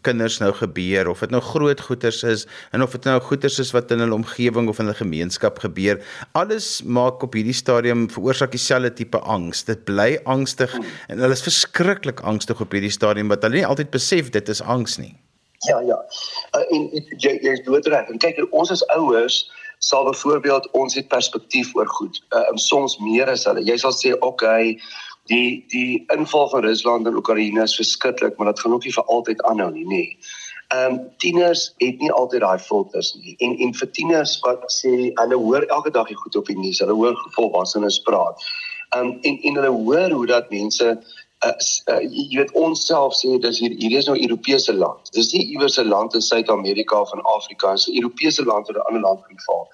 kinders 0.07 0.39
nou 0.43 0.51
gebeur 0.57 1.09
of 1.11 1.23
dit 1.23 1.33
nou 1.33 1.41
groot 1.45 1.83
goeters 1.87 2.23
is 2.27 2.45
en 2.75 2.83
of 2.85 2.95
dit 2.97 3.07
nou 3.07 3.17
goeters 3.23 3.59
is 3.63 3.73
wat 3.75 3.91
in 3.95 4.03
hulle 4.03 4.17
omgewing 4.17 4.69
of 4.71 4.81
in 4.81 4.89
hulle 4.89 4.99
gemeenskap 4.99 5.61
gebeur, 5.63 6.01
alles 6.39 6.69
maak 6.83 7.23
op 7.23 7.37
hierdie 7.37 7.55
stadium 7.55 8.09
veroorsaak 8.11 8.53
dieselfde 8.55 8.93
tipe 8.99 9.21
angs. 9.23 9.63
Dit 9.69 9.85
bly 9.87 10.17
angstig 10.29 10.73
hmm. 10.75 10.95
en 11.13 11.23
hulle 11.23 11.37
is 11.39 11.45
verskriklik 11.45 12.23
angstig 12.27 12.59
op 12.63 12.75
hierdie 12.75 12.93
stadium 12.93 13.31
wat 13.31 13.45
hulle 13.47 13.61
nie 13.61 13.67
altyd 13.67 13.93
besef 13.93 14.33
dit 14.35 14.51
is 14.51 14.63
angs 14.63 14.99
nie. 14.99 15.15
Ja, 15.67 15.79
ja. 15.79 15.99
Uh, 16.55 16.63
en 16.75 16.89
jy 17.17 17.37
jy's 17.41 17.63
doodreg. 17.65 18.09
En 18.09 18.21
kyk, 18.21 18.41
ons 18.51 18.71
as 18.73 18.83
ouers 18.95 19.43
sal 19.83 20.05
byvoorbeeld 20.07 20.69
ons 20.79 20.95
het 20.95 21.07
perspektief 21.11 21.73
oor 21.75 21.87
goed. 21.87 22.21
Uh, 22.35 22.45
soms 22.55 22.97
meer 23.03 23.31
as 23.31 23.43
hulle. 23.49 23.63
Jy 23.67 23.77
sal 23.77 23.95
sê, 23.95 24.13
"Oké, 24.13 24.25
okay, 24.25 24.79
die 25.31 25.65
die 25.71 26.03
inval 26.15 26.49
van 26.49 26.63
Rusland 26.63 27.07
in 27.07 27.15
Oekraïne 27.19 27.63
is 27.63 27.75
verskriklik, 27.75 28.37
maar 28.37 28.53
dit 28.53 28.59
gaan 28.59 28.73
ook 28.73 28.83
nie 28.83 28.93
vir 28.93 29.03
altyd 29.03 29.43
aanhou 29.43 29.71
nie, 29.71 29.85
nê." 29.85 30.05
Ehm 30.73 30.93
um, 30.93 30.99
tieners 31.17 31.73
het 31.77 31.99
nie 31.99 32.11
altyd 32.11 32.41
daai 32.41 32.59
filters 32.59 33.13
nie. 33.21 33.35
En 33.37 33.57
en 33.57 33.73
vir 33.73 33.91
tieners 33.91 34.39
wat 34.41 34.63
sê 34.71 35.11
hulle 35.13 35.37
hoor 35.37 35.63
elke 35.63 35.91
dag 35.91 36.07
die 36.07 36.17
goed 36.17 36.35
op 36.35 36.45
die 36.45 36.57
nuus, 36.57 36.79
hulle 36.79 36.95
hoor 36.97 37.19
volwassenes 37.35 37.99
praat. 38.07 38.41
Ehm 38.95 39.05
um, 39.05 39.19
en 39.21 39.37
en 39.41 39.59
hulle 39.59 39.73
hoor 39.83 40.09
hoe 40.11 40.25
dat 40.25 40.49
mense 40.49 40.87
uh, 41.49 41.99
jy 42.01 42.37
weet 42.39 42.51
ons 42.59 42.85
self 42.87 43.15
sê 43.19 43.37
dis 43.41 43.59
hier 43.59 43.75
hier 43.79 43.97
is 43.99 44.09
nou 44.09 44.17
Europese 44.17 44.73
land. 44.73 45.11
Dis 45.17 45.31
nie 45.33 45.45
iewers 45.55 45.79
'n 45.79 45.87
land 45.87 46.15
in 46.15 46.21
Suid-Amerika 46.21 47.01
of 47.01 47.13
in 47.13 47.23
Afrika, 47.35 47.71
dis 47.71 47.87
'n 47.87 47.97
Europese 48.01 48.45
land 48.45 48.67
wat 48.67 48.77
'n 48.77 48.87
ander 48.87 49.01
land 49.01 49.21
inval. 49.29 49.67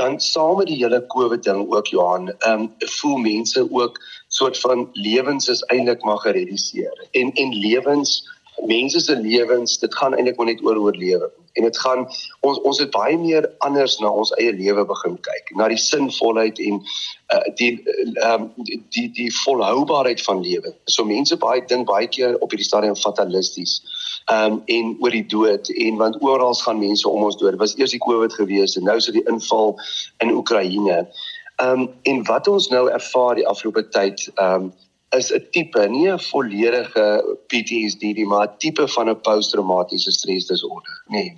Dan 0.00 0.20
saam 0.20 0.56
met 0.56 0.66
die 0.66 0.80
hele 0.80 1.06
COVID 1.06 1.42
ding 1.44 1.66
ook 1.72 1.86
Johan, 1.86 2.28
ehm 2.28 2.60
um, 2.60 2.74
voel 2.78 3.16
mense 3.16 3.66
ook 3.70 3.98
soort 4.28 4.58
van 4.58 4.88
lewens 4.92 5.48
is 5.48 5.62
eintlik 5.62 6.04
maar 6.04 6.18
gereduseer. 6.18 7.08
En 7.10 7.32
en 7.32 7.58
lewens 7.58 8.22
mense 8.66 9.00
se 9.00 9.16
lewens, 9.16 9.78
dit 9.78 9.94
gaan 9.94 10.14
eintlik 10.14 10.36
maar 10.36 10.46
net 10.46 10.62
oor 10.64 10.76
oorlewe. 10.76 11.30
En 11.52 11.62
dit 11.62 11.78
gaan 11.78 12.06
ons 12.40 12.60
ons 12.60 12.78
het 12.78 12.90
baie 12.90 13.18
meer 13.18 13.50
anders 13.58 13.98
na 14.00 14.10
ons 14.10 14.32
eie 14.40 14.52
lewe 14.52 14.84
begin 14.88 15.18
kyk, 15.20 15.52
na 15.56 15.68
die 15.68 15.80
sinvolheid 15.80 16.60
en 16.64 16.78
uh, 17.34 17.40
die 17.60 17.72
ehm 17.84 18.46
um, 18.46 18.46
die, 18.68 18.78
die 18.96 19.08
die 19.18 19.28
volhoubaarheid 19.42 20.22
van 20.22 20.40
lewe. 20.44 20.74
So 20.84 21.04
mense 21.04 21.36
baie 21.36 21.64
dink 21.68 21.88
baie 21.90 22.08
keer 22.08 22.38
op 22.40 22.54
hierdie 22.54 22.68
stadium 22.68 22.96
fatalisties. 22.96 23.80
Ehm 24.30 24.52
um, 24.52 24.62
en 24.66 24.94
oor 25.00 25.16
die 25.16 25.26
dood 25.26 25.68
en 25.74 26.00
want 26.00 26.22
oral 26.22 26.54
gaan 26.54 26.80
mense 26.80 27.08
om 27.08 27.24
ons 27.28 27.36
dood. 27.36 27.56
Dit 27.56 27.64
was 27.64 27.76
eers 27.76 27.96
die 27.96 28.04
COVID 28.04 28.32
gewees 28.32 28.76
en 28.76 28.88
nou 28.88 28.96
is 28.96 29.10
dit 29.10 29.20
die 29.20 29.28
inval 29.32 29.76
in 30.24 30.32
Oekraïne. 30.32 31.02
Ehm 31.56 31.84
um, 31.84 31.90
en 32.02 32.24
wat 32.30 32.48
ons 32.48 32.68
nou 32.72 32.88
ervaar 32.90 33.34
die 33.40 33.48
afgelope 33.48 33.88
tyd 33.88 34.28
ehm 34.34 34.70
um, 34.70 34.72
is 35.16 35.32
'n 35.32 35.46
tipe, 35.50 35.88
nie 35.88 36.08
'n 36.08 36.18
volledige 36.18 37.06
PTSD 37.48 38.02
nie, 38.02 38.26
maar 38.26 38.46
'n 38.46 38.56
tipe 38.58 38.88
van 38.88 39.08
'n 39.08 39.20
posttraumatiese 39.20 40.12
stresdisorder, 40.12 41.04
nê. 41.06 41.12
Nee. 41.12 41.36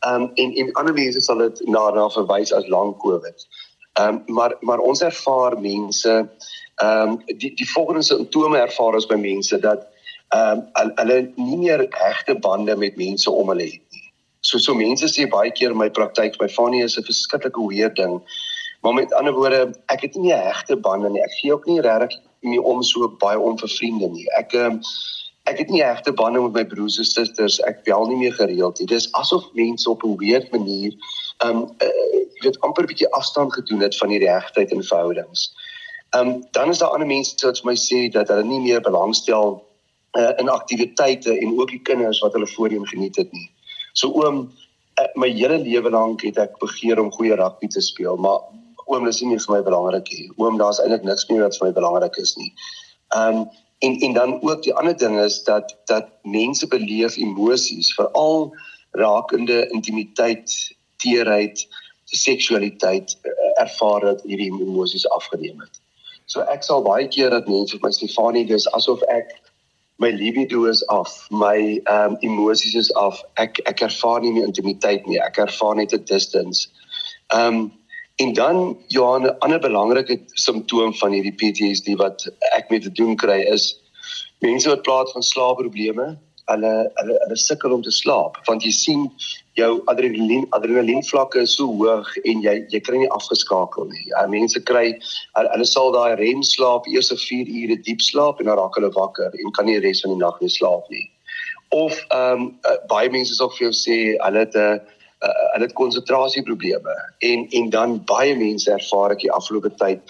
Ehm 0.00 0.22
um, 0.22 0.30
en 0.34 0.54
en 0.54 0.72
ander 0.72 0.94
mense 0.94 1.20
sal 1.20 1.38
dit 1.38 1.66
na 1.68 1.90
na 1.90 2.08
verwys 2.08 2.52
as 2.52 2.66
lang 2.66 2.96
COVID. 2.96 3.46
Ehm 3.92 4.08
um, 4.08 4.34
maar 4.34 4.56
maar 4.60 4.78
ons 4.78 5.02
ervaar 5.02 5.60
mense 5.60 6.28
ehm 6.76 7.08
um, 7.08 7.22
die 7.26 7.54
die 7.54 7.70
volgende 7.70 8.02
simptome 8.02 8.58
ervaar 8.58 8.94
ons 8.94 9.06
by 9.06 9.18
mense 9.20 9.58
dat 9.58 9.86
ehm 10.28 10.62
um, 10.80 10.92
hulle 10.94 11.32
nie 11.36 11.56
meer 11.56 11.86
regte 11.90 12.34
bande 12.34 12.76
met 12.76 12.96
mense 12.96 13.30
om 13.30 13.48
hulle 13.48 13.64
het 13.64 13.84
nie. 13.90 14.12
So 14.40 14.58
so 14.58 14.74
mense 14.74 15.08
sê 15.08 15.28
baie 15.28 15.52
keer 15.52 15.70
in 15.70 15.76
my 15.76 15.90
praktyk 15.90 16.38
by 16.38 16.48
Fanny 16.48 16.82
is 16.82 16.96
'n 16.98 17.04
verskriklike 17.04 17.66
weird 17.68 17.96
ding. 17.96 18.22
Maar 18.80 18.94
met 18.94 19.12
ander 19.12 19.32
woorde, 19.32 19.72
ek 19.86 20.00
het 20.00 20.14
nie 20.14 20.32
'n 20.32 20.42
regte 20.48 20.76
bande 20.76 21.10
nie. 21.10 21.22
Ek 21.22 21.32
gee 21.40 21.52
ook 21.52 21.66
nie 21.66 21.80
regtig 21.80 22.20
nie 22.40 22.60
om 22.62 22.82
so 22.82 23.08
baie 23.20 23.38
om 23.38 23.58
vir 23.58 23.68
vriende 23.68 24.08
nie. 24.08 24.26
Ek 24.38 24.54
ehm 24.54 24.80
ek 25.48 25.58
het 25.58 25.70
nie 25.72 25.80
regte 25.82 26.12
bande 26.12 26.40
met 26.44 26.52
my 26.52 26.64
broers 26.68 26.98
en 27.00 27.06
susters. 27.08 27.58
Ek 27.66 27.80
bel 27.84 28.06
nie 28.06 28.18
meer 28.20 28.34
gereeld 28.36 28.78
nie. 28.78 28.86
Dis 28.86 29.08
asof 29.18 29.48
mense 29.56 29.88
op 29.90 30.04
'n 30.04 30.16
weird 30.20 30.52
manier 30.52 30.92
ehm 31.44 31.56
um, 31.56 31.62
uh, 31.82 32.20
weet 32.44 32.60
amper 32.60 32.86
bietjie 32.86 33.10
afstand 33.16 33.52
gedoen 33.52 33.80
het 33.80 33.96
van 33.96 34.08
die 34.08 34.22
regtheid 34.24 34.70
in 34.70 34.82
verhoudings. 34.82 35.50
Ehm 36.10 36.28
um, 36.28 36.46
dan 36.50 36.68
is 36.68 36.78
daar 36.78 36.90
ander 36.90 37.06
mense 37.06 37.46
wat 37.46 37.60
vir 37.60 37.70
my 37.72 37.76
sê 37.76 38.08
dat 38.12 38.28
hulle 38.28 38.44
nie 38.44 38.60
meer 38.60 38.80
belangstel 38.80 39.62
uh, 40.18 40.32
in 40.36 40.48
aktiwiteite 40.48 41.38
en 41.38 41.58
ook 41.60 41.70
die 41.70 41.82
kinders 41.82 42.20
wat 42.20 42.32
hulle 42.32 42.46
voorheen 42.46 42.86
geniet 42.86 43.16
het 43.16 43.32
nie. 43.32 43.50
So 43.92 44.12
oom 44.12 44.50
uh, 45.00 45.06
my 45.14 45.30
hele 45.30 45.58
lewe 45.58 45.90
lank 45.90 46.22
het 46.22 46.38
ek 46.38 46.58
begeer 46.58 47.00
om 47.00 47.12
goeie 47.12 47.34
rugby 47.34 47.66
te 47.66 47.80
speel, 47.80 48.16
maar 48.16 48.40
oom 48.90 49.06
dis 49.08 49.20
nie 49.22 49.38
vir 49.38 49.54
my 49.54 49.62
belangrik 49.66 50.10
nie. 50.12 50.28
Oom 50.36 50.58
daar's 50.60 50.80
eintlik 50.82 51.06
niks 51.08 51.28
meer 51.30 51.46
wat 51.46 51.58
vir 51.58 51.68
my 51.68 51.74
belangrik 51.80 52.16
is 52.22 52.36
nie. 52.36 52.52
Ehm 53.16 53.42
um, 53.42 53.50
en 53.80 53.94
en 54.06 54.12
dan 54.12 54.32
ook 54.44 54.62
die 54.62 54.74
ander 54.76 54.96
ding 54.96 55.16
is 55.20 55.42
dat 55.44 55.76
dat 55.88 56.08
mense 56.22 56.66
beleef 56.68 57.16
emosies 57.16 57.94
veral 57.96 58.50
rakende 58.92 59.68
intimiteit, 59.72 60.52
teerheid, 60.96 61.68
seksualiteit 62.04 63.16
uh, 63.22 63.62
ervaar 63.62 64.00
dat 64.00 64.22
hierdie 64.22 64.50
emosies 64.52 65.08
afgeneem 65.08 65.60
het. 65.60 65.80
So 66.26 66.44
ek 66.52 66.62
sal 66.66 66.84
baie 66.84 67.08
keer 67.08 67.32
dat 67.32 67.48
mense 67.48 67.78
vir 67.78 67.88
my 67.88 67.94
Stefanie 67.94 68.44
dis 68.46 68.68
asof 68.76 69.00
ek 69.08 69.32
my 70.00 70.10
libido 70.16 70.64
is 70.64 70.80
af, 70.88 71.26
my 71.30 71.80
ehm 71.84 72.12
um, 72.12 72.16
emosies 72.20 72.74
is 72.74 72.92
af. 72.94 73.20
Ek 73.36 73.60
ek 73.68 73.82
ervaar 73.84 74.20
nie 74.20 74.32
meer 74.32 74.48
intimiteit 74.48 75.06
nie. 75.06 75.20
Ek 75.20 75.38
ervaar 75.38 75.76
net 75.76 75.92
'n 75.92 76.04
distance. 76.04 76.68
Ehm 77.34 77.54
um, 77.54 77.79
en 78.16 78.32
dan 78.32 78.76
Johan 78.88 79.26
'n 79.26 79.38
ander 79.38 79.60
belangrike 79.60 80.20
simptoom 80.34 80.94
van 80.94 81.12
hierdie 81.12 81.36
PTSD 81.40 81.96
wat 81.96 82.26
ek 82.56 82.70
mee 82.70 82.80
te 82.80 82.92
doen 82.92 83.16
kry 83.16 83.40
is 83.40 83.80
mense 84.38 84.68
wat 84.68 84.82
praat 84.82 85.12
van 85.12 85.22
slaapprobleme 85.22 86.18
hulle 86.50 86.72
hulle 86.94 87.16
hulle 87.22 87.36
sukkel 87.36 87.72
om 87.72 87.82
te 87.82 87.92
slaap 87.94 88.40
want 88.46 88.64
jy 88.66 88.72
sien 88.74 89.06
jou 89.58 89.70
adrenalien 89.92 90.46
adrenalien 90.56 91.02
vlakke 91.10 91.44
is 91.46 91.54
so 91.58 91.68
hoog 91.80 92.10
en 92.24 92.42
jy 92.46 92.54
jy 92.74 92.80
kry 92.86 93.00
nie 93.02 93.10
afgeskakel 93.16 93.88
nie. 93.90 94.04
Ja, 94.12 94.26
mense 94.34 94.62
kry 94.70 94.84
hulle, 95.38 95.66
sal 95.68 95.92
daai 95.96 96.16
rem 96.20 96.44
slaap 96.46 96.88
eers 96.90 97.10
'n 97.12 97.20
4 97.24 97.52
ure 97.62 97.78
diep 97.88 98.04
slaap 98.10 98.40
en 98.40 98.50
dan 98.50 98.60
raak 98.60 98.78
hulle 98.78 98.92
wakker 98.96 99.30
en 99.32 99.56
kan 99.56 99.66
nie 99.66 99.78
die 99.78 99.86
res 99.88 100.04
van 100.04 100.14
die 100.14 100.22
nag 100.22 100.40
nie 100.40 100.52
slaap 100.58 100.88
nie. 100.94 101.06
Of 101.70 101.98
ehm 102.10 102.46
um, 102.46 102.48
uh, 102.70 102.78
baie 102.94 103.10
mense 103.10 103.34
sal 103.34 103.52
vir 103.56 103.68
jou 103.68 103.74
sê 103.84 103.98
hulle 104.24 104.46
het 104.46 104.56
'n 104.56 104.80
uh, 105.24 105.46
hulle 105.52 105.66
het 105.66 105.76
konsentrasieprobleme 105.78 106.94
en 107.18 107.46
en 107.48 107.70
dan 107.70 108.04
baie 108.04 108.36
mense 108.36 108.70
ervaar 108.72 109.16
ek 109.16 109.24
die 109.26 109.32
afgelope 109.32 109.72
tyd 109.82 110.00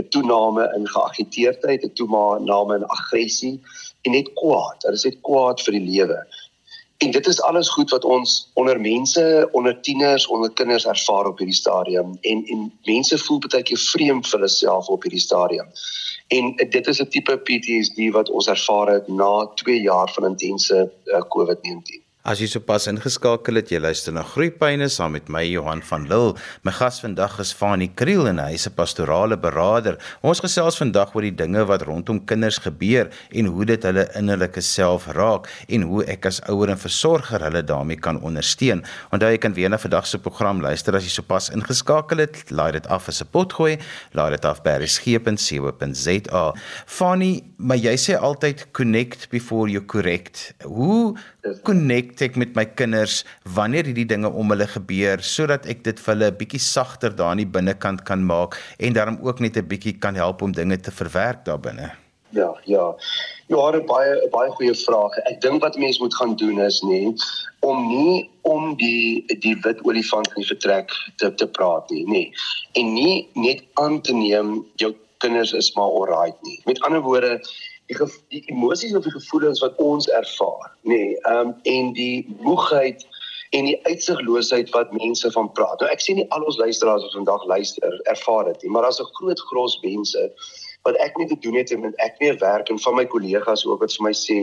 'n 0.00 0.08
toename 0.14 0.68
in 0.76 0.86
geagiteerdheid, 0.88 1.84
'n 1.84 1.94
toename 1.94 2.74
in 2.76 2.86
aggressie 2.86 3.60
en 4.02 4.12
net 4.12 4.30
kwaad. 4.34 4.82
Hulle 4.82 5.00
is 5.00 5.04
net 5.04 5.18
kwaad 5.26 5.60
vir 5.60 5.72
die 5.78 5.86
lewe. 5.88 6.20
En 7.00 7.10
dit 7.10 7.26
is 7.26 7.40
alles 7.40 7.68
goed 7.68 7.90
wat 7.90 8.04
ons 8.04 8.50
onder 8.54 8.80
mense, 8.80 9.48
onder 9.52 9.80
tieners, 9.80 10.26
onder 10.26 10.52
kinders 10.52 10.86
ervaar 10.86 11.26
op 11.26 11.38
hierdie 11.38 11.56
stadium 11.56 12.18
en 12.20 12.44
en 12.46 12.72
mense 12.84 13.18
voel 13.18 13.38
baie 13.46 13.62
keer 13.62 13.80
vreemd 13.92 14.28
vir 14.28 14.38
hulle 14.38 14.52
self 14.52 14.88
op 14.88 15.02
hierdie 15.02 15.26
stadium. 15.28 15.70
En 16.28 16.52
dit 16.56 16.86
is 16.86 17.00
'n 17.00 17.08
tipe 17.08 17.36
PTSD 17.36 18.10
wat 18.12 18.30
ons 18.30 18.46
ervaar 18.46 18.92
het 18.92 19.08
na 19.08 19.46
2 19.54 19.80
jaar 19.80 20.12
van 20.12 20.24
intense 20.24 20.76
uh, 20.76 21.16
eh, 21.16 21.24
COVID-19. 21.34 21.99
As 22.20 22.36
jy 22.36 22.50
sopas 22.52 22.84
ingeskakel 22.84 23.56
het, 23.56 23.70
jy 23.72 23.78
luister 23.80 24.12
na 24.12 24.20
Groepyne 24.28 24.90
saam 24.92 25.14
met 25.16 25.30
my 25.32 25.40
Johan 25.40 25.80
van 25.88 26.02
Lille. 26.04 26.34
My 26.68 26.72
gas 26.76 26.98
vandag 27.00 27.38
is 27.40 27.54
Fanie 27.56 27.88
Kriel 27.96 28.28
en 28.28 28.36
hy 28.36 28.52
is 28.58 28.66
'n 28.68 28.76
pastorale 28.76 29.38
beraader. 29.40 29.96
Ons 30.20 30.40
gesels 30.44 30.76
vandag 30.76 31.14
oor 31.14 31.22
die 31.22 31.32
dinge 31.32 31.64
wat 31.64 31.80
rondom 31.88 32.20
kinders 32.26 32.58
gebeur 32.58 33.08
en 33.32 33.46
hoe 33.46 33.64
dit 33.64 33.82
hulle 33.82 34.06
innerlike 34.14 34.60
self 34.60 35.06
raak 35.06 35.48
en 35.70 35.80
hoe 35.82 36.04
ek 36.04 36.26
as 36.26 36.42
ouer 36.50 36.68
en 36.68 36.76
versorger 36.76 37.40
hulle 37.40 37.62
daarmee 37.62 37.96
kan 37.96 38.20
ondersteun. 38.20 38.84
Onthou 39.12 39.30
jy 39.30 39.38
kan 39.38 39.54
weer 39.54 39.70
na 39.70 39.78
vandag 39.78 40.06
se 40.06 40.18
program 40.18 40.60
luister 40.60 40.94
as 40.94 41.04
jy 41.04 41.10
sopas 41.22 41.48
ingeskakel 41.48 42.18
het. 42.18 42.50
Laai 42.50 42.72
dit 42.72 42.86
af 42.86 43.08
as 43.08 43.22
'n 43.22 43.28
potgooi. 43.32 43.78
Laai 44.12 44.30
dit 44.32 44.44
af 44.44 44.62
by 44.62 44.76
resgep.co.za. 44.76 46.54
Fanie, 46.86 47.44
maar 47.56 47.78
jy 47.78 47.96
sê 47.96 48.14
altyd 48.20 48.72
connect 48.72 49.30
before 49.30 49.70
you 49.70 49.82
correct. 49.86 50.52
Hoe 50.64 51.16
connect 51.62 52.09
ek 52.18 52.36
met 52.36 52.56
my 52.58 52.64
kinders 52.64 53.24
wanneer 53.44 53.84
hierdie 53.84 54.08
dinge 54.08 54.30
om 54.30 54.50
hulle 54.50 54.66
gebeur 54.66 55.22
sodat 55.22 55.66
ek 55.70 55.84
dit 55.84 56.00
vir 56.00 56.14
hulle 56.14 56.30
'n 56.30 56.38
bietjie 56.42 56.60
sagter 56.60 57.14
daar 57.14 57.32
in 57.32 57.44
die 57.44 57.52
binnekant 57.56 58.02
kan 58.04 58.24
maak 58.26 58.58
en 58.78 58.92
daarom 58.92 59.18
ook 59.22 59.40
net 59.40 59.56
'n 59.56 59.68
bietjie 59.68 59.98
kan 59.98 60.14
help 60.14 60.42
om 60.42 60.52
dinge 60.52 60.76
te 60.76 60.90
verwerk 60.90 61.44
daar 61.44 61.60
binne. 61.60 61.92
Ja, 62.30 62.54
ja. 62.64 62.94
Jy 63.46 63.58
het 63.58 63.82
'n 63.82 63.86
baie 63.86 64.28
baie 64.30 64.50
goeie 64.50 64.74
vraag. 64.74 65.16
Ek 65.30 65.40
dink 65.40 65.62
wat 65.62 65.76
mense 65.76 66.02
moet 66.02 66.14
gaan 66.14 66.36
doen 66.36 66.60
is 66.60 66.80
nê 66.82 67.14
om 67.60 67.86
nie 67.88 68.30
om 68.42 68.76
die 68.76 69.24
die 69.26 69.56
wit 69.62 69.82
olifant 69.84 70.28
in 70.28 70.42
die 70.42 70.46
vertrek 70.54 70.90
te 71.16 71.34
te 71.34 71.46
praat 71.46 71.90
nie, 71.90 72.04
nê. 72.06 72.30
En 72.72 72.94
nie 72.94 73.28
net 73.34 73.62
aan 73.74 74.00
te 74.00 74.12
neem 74.12 74.66
jou 74.76 74.94
kinders 75.18 75.52
is 75.52 75.74
maar 75.74 75.90
alright 75.90 76.42
nie. 76.42 76.60
Met 76.64 76.80
ander 76.80 77.00
woorde, 77.00 77.40
die 77.90 78.08
die 78.28 78.42
emosies 78.54 78.94
of 78.94 79.04
die 79.04 79.14
gevoelens 79.14 79.60
wat 79.64 79.78
ons 79.82 80.08
ervaar, 80.08 80.70
nê, 80.82 80.94
nee, 80.94 81.16
ehm 81.24 81.50
um, 81.50 81.54
en 81.74 81.92
die 81.96 82.36
moegheid 82.40 83.06
en 83.50 83.66
die 83.66 83.78
uitsigloosheid 83.82 84.70
wat 84.70 84.92
mense 84.94 85.30
van 85.34 85.50
praat. 85.52 85.80
Nou 85.80 85.90
ek 85.90 86.02
sien 86.04 86.20
nie 86.20 86.26
al 86.30 86.44
ons 86.46 86.58
luisteraars 86.60 87.02
wat 87.08 87.16
vandag 87.18 87.46
luister 87.50 87.96
ervaar 88.12 88.52
dit 88.52 88.62
nie, 88.62 88.70
maar 88.70 88.86
daar's 88.86 89.00
'n 89.02 89.14
groot 89.18 89.40
gros 89.50 89.80
mense 89.82 90.30
wat 90.86 90.96
ek 90.96 91.16
nie 91.18 91.26
te 91.26 91.38
doen 91.40 91.58
het 91.58 91.72
met 91.78 91.96
ek 92.00 92.20
meer 92.20 92.38
werk 92.38 92.70
en 92.70 92.78
van 92.78 92.94
my 92.94 93.06
kollegas 93.06 93.66
ook 93.66 93.80
wat 93.80 93.92
vir 93.96 94.04
my 94.04 94.12
sê 94.12 94.38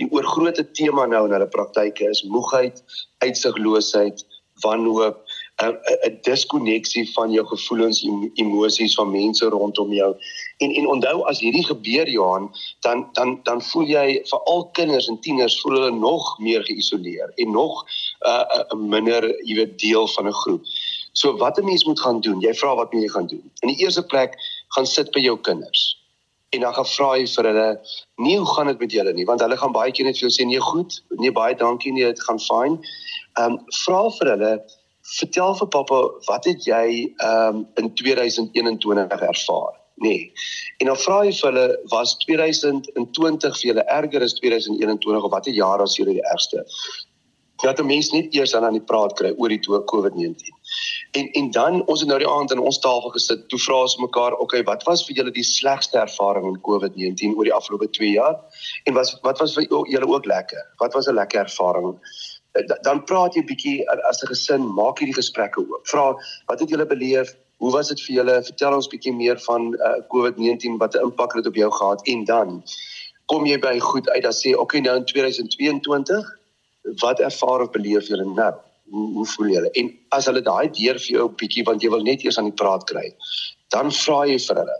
die 0.00 0.08
oor 0.10 0.24
grootte 0.24 0.64
tema 0.72 1.06
nou 1.06 1.26
in 1.26 1.32
hulle 1.32 1.48
praktyke 1.48 2.08
is 2.08 2.22
moegheid, 2.22 2.82
uitsigloosheid, 3.18 4.24
wanhoop 4.62 5.23
'n 5.62 6.18
diskonneksie 6.22 7.12
van 7.12 7.30
jou 7.30 7.46
gevoelens 7.46 8.02
en 8.02 8.30
emosies 8.34 8.94
van 8.94 9.10
mense 9.10 9.44
rondom 9.44 9.92
jou. 9.92 10.16
En 10.56 10.70
en 10.74 10.86
onthou 10.86 11.22
as 11.22 11.40
hierdie 11.40 11.64
gebeur 11.64 12.08
Johan, 12.10 12.50
dan 12.80 13.08
dan 13.12 13.40
dan 13.42 13.62
voel 13.62 13.86
jy 13.86 14.20
veral 14.24 14.68
kinders 14.72 15.06
en 15.08 15.20
tieners 15.20 15.60
voel 15.60 15.72
hulle 15.72 15.90
nog 15.90 16.38
meer 16.38 16.64
geïsoleer 16.64 17.32
en 17.34 17.50
nog 17.50 17.84
'n 17.84 18.28
uh, 18.28 18.64
'n 18.72 18.88
minder, 18.88 19.44
jy 19.44 19.54
weet, 19.54 19.78
deel 19.78 20.08
van 20.08 20.26
'n 20.26 20.32
groep. 20.32 20.62
So 21.12 21.36
wat 21.36 21.58
'n 21.58 21.64
mens 21.64 21.84
moet 21.84 22.00
gaan 22.00 22.20
doen? 22.20 22.40
Jy 22.40 22.54
vra 22.54 22.74
wat 22.74 22.92
moet 22.92 23.02
jy 23.02 23.08
gaan 23.08 23.26
doen? 23.26 23.50
In 23.60 23.68
die 23.68 23.78
eerste 23.78 24.02
plek, 24.06 24.34
gaan 24.68 24.86
sit 24.86 25.10
by 25.10 25.20
jou 25.20 25.38
kinders. 25.40 26.02
En 26.50 26.60
dan 26.60 26.74
gaan 26.74 26.86
vra 26.86 27.16
jy 27.16 27.26
vir 27.26 27.44
hulle, 27.44 27.80
"Nee, 28.16 28.38
hoe 28.38 28.54
gaan 28.54 28.66
dit 28.66 28.78
met 28.78 28.92
julle 28.92 29.12
nie?" 29.12 29.24
Want 29.24 29.40
hulle 29.40 29.56
gaan 29.56 29.72
baie 29.72 29.92
keer 29.92 30.04
net 30.04 30.18
vir 30.18 30.28
jou 30.28 30.32
sê, 30.32 30.46
"Nee, 30.46 30.60
goed. 30.60 31.02
Nee, 31.08 31.32
baie 31.32 31.54
dankie. 31.54 31.92
Nee, 31.92 32.04
dit 32.04 32.22
gaan 32.22 32.40
fyn." 32.40 32.80
Ehm 33.34 33.52
um, 33.52 33.64
vra 33.84 34.10
vir 34.10 34.28
hulle 34.30 34.64
Vertel 35.04 35.54
vir 35.58 35.68
pappa, 35.68 36.00
wat 36.26 36.46
het 36.48 36.64
jy 36.64 37.14
um, 37.20 37.66
in 37.76 37.90
2021 37.94 39.10
ervaar? 39.20 39.74
Nee. 40.00 40.32
En 40.80 40.86
dan 40.86 40.96
vra 40.96 41.18
jy 41.26 41.32
vir 41.36 41.50
hulle, 41.50 41.66
was 41.92 42.14
2020 42.24 43.58
vir 43.60 43.68
julle 43.68 43.84
erger 43.96 44.24
as 44.24 44.38
2021 44.40 45.26
of 45.28 45.34
watter 45.34 45.52
jaar 45.52 45.84
was 45.84 45.98
julle 45.98 46.16
die 46.16 46.24
ergste? 46.32 46.64
Dat 47.62 47.78
'n 47.80 47.86
mens 47.86 48.10
net 48.12 48.34
eers 48.34 48.54
aan 48.54 48.64
aan 48.64 48.80
die 48.80 48.88
praat 48.90 49.12
kry 49.20 49.34
oor 49.36 49.48
die 49.48 49.60
COVID-19. 49.60 50.56
En 51.12 51.28
en 51.32 51.50
dan 51.50 51.86
ons 51.86 52.00
het 52.00 52.08
nou 52.08 52.18
die 52.18 52.28
aand 52.28 52.52
aan 52.52 52.64
ons 52.64 52.78
tafel 52.78 53.10
gesit, 53.10 53.48
toe 53.48 53.58
vra 53.58 53.82
ons 53.82 53.96
mekaar, 53.96 54.32
"Oké, 54.32 54.42
okay, 54.42 54.62
wat 54.62 54.82
was 54.82 55.06
vir 55.06 55.16
julle 55.16 55.30
die 55.30 55.44
slegste 55.44 55.98
ervaring 55.98 56.50
met 56.50 56.60
COVID-19 56.60 57.36
oor 57.36 57.44
die 57.44 57.54
afgelope 57.54 57.90
2 57.90 58.10
jaar? 58.10 58.40
En 58.84 58.94
was 58.94 59.16
wat 59.22 59.38
was 59.38 59.54
vir 59.54 59.64
julle 59.68 60.06
ook 60.06 60.24
lekker? 60.26 60.64
Wat 60.78 60.92
was 60.94 61.06
'n 61.08 61.14
lekker 61.14 61.40
ervaring?" 61.40 62.00
Dan 62.86 63.02
praat 63.04 63.34
jy 63.34 63.42
bietjie 63.42 63.76
as 64.08 64.22
'n 64.22 64.30
gesin, 64.30 64.62
maak 64.74 64.98
hierdie 64.98 65.16
gesprekke 65.16 65.60
oop. 65.60 65.86
Vra, 65.90 66.14
wat 66.46 66.60
het 66.60 66.70
julle 66.70 66.86
beleef? 66.86 67.34
Hoe 67.58 67.72
was 67.72 67.88
dit 67.88 68.00
vir 68.00 68.14
julle? 68.16 68.42
Vertel 68.42 68.74
ons 68.74 68.88
bietjie 68.88 69.12
meer 69.12 69.38
van 69.46 69.74
uh, 69.74 69.98
COVID-19 70.12 70.78
wat 70.78 70.94
'n 70.94 71.02
impak 71.08 71.34
het 71.34 71.46
op 71.46 71.54
jou 71.54 71.70
gehad 71.70 72.06
en 72.06 72.24
dan 72.24 72.62
kom 73.26 73.46
jy 73.46 73.58
by 73.58 73.78
goed 73.78 74.08
uit 74.10 74.22
dat 74.22 74.34
sê, 74.34 74.54
okay, 74.54 74.80
nou 74.80 74.96
in 74.96 75.04
2022, 75.04 76.30
wat 77.00 77.20
ervaar 77.20 77.64
of 77.64 77.70
beleef 77.70 78.08
julle 78.08 78.24
nou? 78.24 78.54
Hoe, 78.92 79.12
hoe 79.12 79.26
voel 79.26 79.48
julle? 79.48 79.70
En 79.70 79.90
as 80.08 80.26
hulle 80.26 80.42
daai 80.42 80.70
deur 80.70 80.98
vir 81.00 81.12
jou 81.16 81.28
bietjie 81.28 81.64
want 81.64 81.82
jy 81.82 81.90
wil 81.90 82.04
net 82.04 82.24
eers 82.24 82.38
aan 82.38 82.50
die 82.50 82.58
praat 82.62 82.84
kry, 82.84 83.14
dan 83.72 83.90
vra 83.90 84.24
jy 84.28 84.38
vir 84.38 84.60
hulle. 84.62 84.78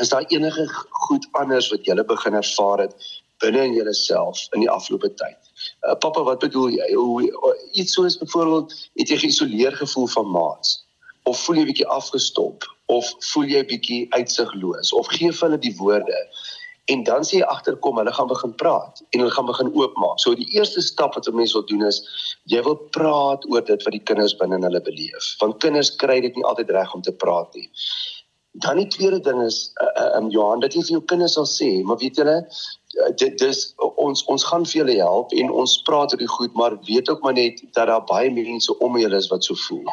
Is 0.00 0.08
daar 0.08 0.24
enige 0.28 0.66
goed 1.06 1.26
anders 1.32 1.70
wat 1.70 1.84
julle 1.84 2.04
begin 2.04 2.34
ervaar 2.34 2.86
het 2.86 2.94
binne 3.42 3.64
in 3.68 3.74
jouself 3.74 4.46
in 4.54 4.64
die 4.64 4.70
afgelope 4.70 5.10
tyd? 5.18 5.43
Uh, 5.88 5.94
pappa 5.94 6.22
wat 6.22 6.38
bedoel 6.46 6.74
jy 6.78 6.90
hoe 6.94 7.54
iets 7.72 7.92
soos 7.92 8.18
byvoorbeeld 8.18 8.74
het 9.00 9.08
jy 9.08 9.18
geïsoleer 9.26 9.76
gevoel 9.82 10.06
van 10.16 10.30
maats 10.30 10.80
of 11.24 11.40
voel 11.44 11.62
jy 11.62 11.68
bietjie 11.72 11.88
afgestop 11.88 12.66
of 12.92 13.08
voel 13.32 13.48
jy 13.48 13.64
bietjie 13.70 14.02
uitsigloos 14.16 14.92
of 14.92 15.08
gee 15.16 15.32
hulle 15.40 15.58
die 15.58 15.76
woorde 15.78 16.20
en 16.92 17.04
dan 17.04 17.24
sê 17.24 17.38
jy 17.38 17.46
agterkom 17.48 17.98
hulle 18.00 18.12
gaan 18.12 18.28
begin 18.28 18.52
praat 18.60 19.00
en 19.10 19.22
hulle 19.22 19.32
gaan 19.32 19.48
begin 19.48 19.70
oopmaak. 19.72 20.18
So 20.20 20.34
die 20.36 20.48
eerste 20.56 20.82
stap 20.84 21.14
wat 21.16 21.28
'n 21.28 21.36
mens 21.36 21.54
wil 21.56 21.64
doen 21.66 21.86
is 21.86 22.02
jy 22.44 22.62
wil 22.62 22.76
praat 22.96 23.46
oor 23.50 23.64
dit 23.64 23.84
wat 23.84 23.92
die 23.96 24.06
kinders 24.10 24.36
binne 24.36 24.60
hulle 24.60 24.80
beleef. 24.80 25.36
Want 25.40 25.60
kinders 25.64 25.96
kry 25.96 26.20
dit 26.20 26.36
nie 26.36 26.44
altyd 26.44 26.70
reg 26.70 26.94
om 26.94 27.02
te 27.02 27.12
praat 27.12 27.54
nie. 27.54 27.70
Dan 28.52 28.76
die 28.76 28.86
tweede 28.86 29.20
ding 29.20 29.42
is 29.42 29.72
uh, 29.82 30.16
um, 30.16 30.28
Johan 30.30 30.60
dat 30.60 30.74
jy 30.74 30.82
vir 30.82 30.96
jou 30.98 31.04
kinders 31.04 31.32
sal 31.34 31.48
sê, 31.48 31.82
maar 31.82 31.96
weet 31.96 32.16
julle, 32.16 32.36
dit 33.20 33.38
dis 33.38 33.60
ons 33.96 34.24
ons 34.32 34.44
gaan 34.50 34.64
vir 34.66 34.78
julle 34.80 34.96
help 34.98 35.32
en 35.32 35.50
ons 35.62 35.76
praat 35.86 36.12
oor 36.12 36.22
die 36.22 36.30
goed, 36.36 36.54
maar 36.54 36.76
weet 36.88 37.10
ook 37.10 37.22
maar 37.22 37.36
net 37.36 37.62
dat 37.72 37.88
daar 37.90 38.04
baie 38.10 38.30
mense 38.30 38.78
om 38.78 38.98
julle 38.98 39.16
is 39.16 39.30
wat 39.32 39.44
so 39.44 39.58
voel. 39.66 39.84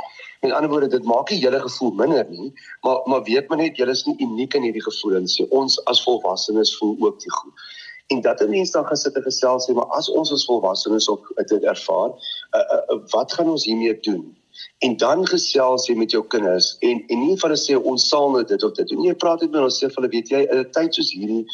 Met 0.42 0.52
ander 0.58 0.70
woorde, 0.70 0.88
dit 0.88 1.06
maak 1.06 1.30
nie 1.30 1.40
julle 1.40 1.60
gevoel 1.62 1.92
minder 1.92 2.26
nie, 2.30 2.52
maar 2.82 3.02
maar 3.06 3.24
weet 3.24 3.50
maar 3.50 3.62
net 3.62 3.78
julle 3.78 3.96
is 3.98 4.06
nie 4.10 4.18
uniek 4.26 4.58
in 4.58 4.66
hierdie 4.68 4.84
gevoelens 4.84 5.38
nie. 5.40 5.48
Ons 5.50 5.78
as 5.92 6.04
volwassenes 6.04 6.76
voel 6.78 6.96
ook 7.00 7.20
die 7.22 7.34
goed. 7.40 7.70
En 8.12 8.22
dat 8.22 8.42
'n 8.42 8.50
mens 8.50 8.72
dan 8.72 8.86
gesit 8.86 9.16
en 9.16 9.24
gesels 9.24 9.70
sê, 9.70 9.74
maar 9.74 9.92
as 9.98 10.10
ons 10.10 10.32
as 10.32 10.46
volwassenes 10.46 11.10
ook 11.10 11.32
dit 11.48 11.64
ervaar, 11.64 12.12
uh, 12.58 12.60
uh, 12.60 13.00
wat 13.12 13.34
gaan 13.34 13.50
ons 13.50 13.66
hiermee 13.66 14.00
doen? 14.00 14.38
En 14.80 14.98
dan 14.98 15.28
gesels 15.28 15.86
jy 15.88 15.96
met 15.96 16.12
jou 16.12 16.24
kinders 16.28 16.78
en 16.80 17.04
en 17.08 17.20
nie 17.20 17.38
vir 17.38 17.50
hulle 17.50 17.62
sê 17.62 17.78
ons 17.92 18.08
sal 18.08 18.32
nou 18.32 18.44
dit 18.44 18.64
of 18.64 18.74
dit 18.74 18.88
doen. 18.88 19.04
Jy 19.04 19.14
praat 19.14 19.42
net 19.42 19.52
met 19.52 19.62
hulle 19.62 19.76
sê 19.76 19.88
vir 19.88 20.02
hulle, 20.02 20.12
weet 20.16 20.30
jy, 20.34 20.42
in 20.52 20.58
'n 20.58 20.72
tyd 20.72 20.94
soos 20.98 21.12
hierdie 21.14 21.46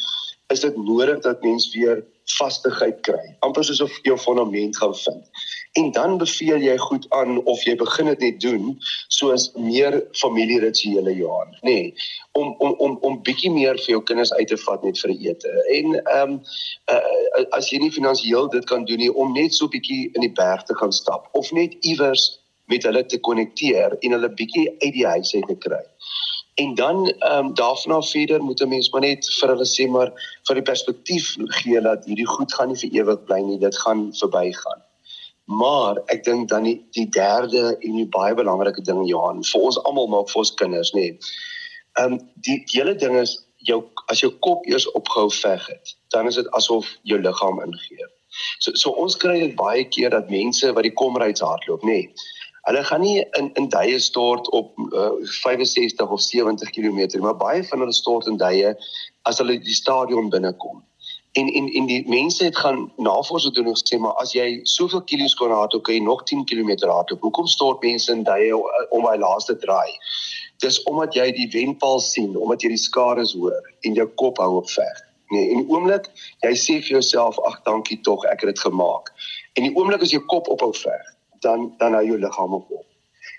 is 0.52 0.60
dit 0.60 0.76
nodig 0.76 1.20
dat 1.20 1.42
mens 1.42 1.74
weer 1.74 2.04
vastigheid 2.24 3.00
kry. 3.00 3.36
amper 3.40 3.64
soos 3.64 3.80
of 3.80 3.98
jou 4.02 4.16
fondament 4.18 4.76
gaan 4.76 4.94
vind. 4.94 5.24
En 5.72 5.90
dan 5.92 6.18
beveel 6.18 6.60
jy 6.60 6.76
goed 6.76 7.06
aan 7.08 7.44
of 7.44 7.62
jy 7.64 7.74
begin 7.76 8.08
dit 8.12 8.24
net 8.24 8.40
doen 8.40 8.70
soos 9.08 9.50
meer 9.54 9.98
familierituele 10.12 11.14
jaar, 11.16 11.48
nê, 11.60 11.72
nee, 11.72 11.94
om 12.32 12.54
om 12.58 12.74
om 12.78 12.96
om 13.00 13.20
bietjie 13.22 13.52
meer 13.52 13.76
vir 13.84 13.94
jou 13.94 14.02
kinders 14.02 14.32
uit 14.32 14.48
te 14.48 14.56
vat 14.64 14.84
net 14.84 15.00
vir 15.04 15.14
ete. 15.16 15.52
En 15.76 15.98
ehm 16.00 16.32
um, 16.32 16.40
uh, 16.92 17.44
as 17.56 17.70
jy 17.72 17.80
nie 17.84 17.92
finansiëel 17.92 18.48
dit 18.52 18.64
kan 18.64 18.84
doen 18.84 19.04
nie 19.04 19.12
om 19.12 19.32
net 19.32 19.54
so 19.54 19.68
bietjie 19.68 20.08
in 20.14 20.24
die 20.24 20.34
berg 20.40 20.64
te 20.64 20.76
gaan 20.80 20.92
stap 20.92 21.28
of 21.32 21.52
net 21.52 21.76
iewers 21.80 22.30
met 22.68 22.84
hulle 22.84 23.04
te 23.06 23.20
konnekteer 23.20 23.96
en 24.00 24.16
hulle 24.16 24.34
bietjie 24.40 24.68
uit 24.80 24.92
die 24.92 25.06
huis 25.06 25.34
uit 25.34 25.46
te 25.48 25.56
kry. 25.68 25.84
En 26.58 26.74
dan 26.74 27.06
ehm 27.06 27.46
um, 27.46 27.54
daarna 27.54 28.02
verder 28.02 28.42
moet 28.42 28.60
'n 28.60 28.68
mens 28.68 28.90
maar 28.90 29.00
net 29.00 29.26
vir 29.38 29.48
hulle 29.48 29.66
sê 29.66 29.84
maar 29.88 30.10
vir 30.46 30.54
die 30.54 30.68
perspektief 30.70 31.26
gee 31.58 31.80
dat 31.80 32.04
hierdie 32.04 32.26
goed 32.26 32.54
gaan 32.54 32.68
nie 32.68 32.80
vir 32.82 32.94
ewig 33.00 33.20
bly 33.24 33.38
nie, 33.40 33.58
dit 33.58 33.78
gaan 33.78 34.00
verbygaan. 34.20 34.80
Maar 35.44 36.00
ek 36.14 36.24
dink 36.24 36.48
dan 36.48 36.62
die, 36.62 36.86
die 36.90 37.08
derde 37.08 37.76
en 37.78 37.94
die 38.00 38.08
baie 38.16 38.34
belangrike 38.34 38.82
ding 38.82 39.06
Johan 39.08 39.44
vir 39.44 39.60
ons 39.60 39.78
almal 39.84 40.10
maar 40.14 40.26
vir 40.32 40.40
ons 40.42 40.54
kinders 40.54 40.92
nê. 40.98 41.06
Ehm 42.00 42.12
um, 42.12 42.18
die 42.34 42.58
hele 42.74 42.94
ding 42.94 43.14
is 43.20 43.38
jou 43.70 43.78
as 44.06 44.20
jou 44.20 44.32
kop 44.48 44.66
eers 44.66 44.90
opgehou 44.98 45.30
veg 45.30 45.66
het, 45.66 45.94
dan 46.10 46.26
is 46.26 46.34
dit 46.34 46.50
asof 46.58 46.90
jou 47.02 47.20
liggaam 47.20 47.62
ingee. 47.68 48.10
So 48.58 48.74
so 48.74 48.90
ons 48.90 49.16
kry 49.16 49.38
dit 49.46 49.56
baie 49.56 49.84
keer 49.84 50.10
dat 50.10 50.30
mense 50.30 50.72
wat 50.72 50.82
die 50.82 50.96
komryds 51.02 51.40
hardloop 51.40 51.86
nê. 51.86 52.00
Nee, 52.02 52.12
Hulle 52.68 52.84
gaan 52.84 53.00
nie 53.00 53.22
in 53.38 53.48
in 53.56 53.68
duie 53.72 53.98
stort 53.98 54.50
op 54.50 54.74
uh, 54.92 55.10
65 55.22 56.10
of 56.10 56.20
70 56.20 56.70
km, 56.70 57.20
maar 57.24 57.36
baie 57.36 57.64
van 57.64 57.80
hulle 57.80 57.96
stort 57.96 58.26
in 58.28 58.36
duie 58.36 58.74
as 59.22 59.38
hulle 59.40 59.56
die 59.64 59.74
stadion 59.74 60.28
binnekom. 60.28 60.82
En 61.32 61.48
en 61.48 61.68
en 61.72 61.86
die 61.86 62.02
mense 62.08 62.44
het 62.44 62.58
gaan 62.58 62.92
navorsing 62.96 63.54
doen 63.54 63.72
en 63.72 63.80
sê 63.80 63.98
maar 63.98 64.20
as 64.20 64.34
jy 64.36 64.60
soveel 64.62 65.02
kilos 65.02 65.34
kan 65.40 65.54
hardloop, 65.54 65.84
kan 65.88 65.94
jy 65.94 66.04
nog 66.04 66.22
10 66.28 66.44
km 66.44 66.70
hardloop. 66.90 67.24
Hoekom 67.24 67.46
stort 67.46 67.82
mense 67.82 68.12
in 68.12 68.22
duie 68.28 68.52
uh, 68.52 68.84
om 68.90 69.08
by 69.08 69.16
laaste 69.16 69.56
draai? 69.64 69.96
Dis 70.60 70.82
omdat 70.90 71.14
jy 71.14 71.30
die 71.32 71.48
wenpaal 71.56 72.00
sien, 72.04 72.36
omdat 72.36 72.62
jy 72.62 72.74
die 72.74 72.84
skare 72.84 73.24
hoor 73.32 73.72
en 73.80 73.94
jou 73.96 74.08
kop 74.20 74.44
hou 74.44 74.56
op 74.60 74.70
veg. 74.70 75.04
Nee, 75.32 75.50
en 75.52 75.62
die 75.62 75.68
oomblik 75.72 76.08
jy 76.44 76.52
sê 76.56 76.80
vir 76.82 76.98
jouself 76.98 77.40
ag 77.48 77.62
dankie 77.64 78.00
tog, 78.04 78.28
ek 78.28 78.44
het 78.44 78.56
dit 78.56 78.66
gemaak. 78.68 79.12
En 79.56 79.64
die 79.64 79.72
oomblik 79.76 80.04
as 80.04 80.12
jou 80.12 80.24
kop 80.28 80.48
ophou 80.52 80.72
veg, 80.76 81.14
dan 81.40 81.72
dan 81.78 81.94
hou 81.94 82.04
jou 82.06 82.18
liggaam 82.18 82.54
op. 82.54 82.86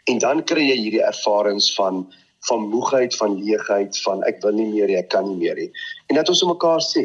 En 0.04 0.18
dan 0.18 0.44
kry 0.44 0.66
jy 0.70 0.78
hierdie 0.84 1.06
ervarings 1.06 1.74
van 1.76 2.08
van 2.48 2.70
moegheid, 2.72 3.16
van 3.16 3.36
leegheid, 3.44 3.98
van 4.02 4.24
ek 4.24 4.40
wil 4.44 4.56
nie 4.56 4.70
meer, 4.70 4.92
ek 4.96 5.10
kan 5.12 5.28
nie 5.28 5.36
meer 5.42 5.58
nie. 5.60 5.72
En 6.08 6.16
dat 6.16 6.30
ons 6.32 6.44
mekaar 6.48 6.80
sê, 6.80 7.04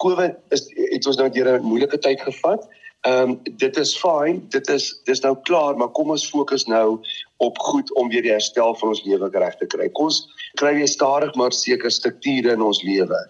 COVID 0.00 0.38
is 0.56 0.64
het 0.92 1.06
ons 1.06 1.20
nou 1.20 1.28
deur 1.30 1.58
'n 1.58 1.68
moeilike 1.68 1.98
tyd 1.98 2.20
gevat. 2.20 2.64
Ehm 3.04 3.30
um, 3.30 3.40
dit 3.60 3.76
is 3.76 3.92
fyn, 4.00 4.40
dit 4.48 4.68
is 4.68 5.00
dis 5.04 5.20
nou 5.20 5.34
klaar, 5.48 5.76
maar 5.76 5.92
kom 5.92 6.10
ons 6.10 6.28
fokus 6.30 6.64
nou 6.64 7.00
op 7.36 7.58
goed 7.58 7.92
om 8.00 8.08
weer 8.08 8.22
die 8.22 8.32
herstel 8.32 8.74
van 8.74 8.88
ons 8.88 9.04
lewe 9.04 9.28
reg 9.32 9.56
te 9.60 9.66
kry. 9.66 9.88
Kom 9.88 10.04
ons 10.04 10.22
kry 10.54 10.74
weer 10.74 10.88
stadig 10.88 11.34
maar 11.34 11.52
seker 11.52 11.90
strukture 11.90 12.52
in 12.52 12.62
ons 12.62 12.82
lewe. 12.82 13.20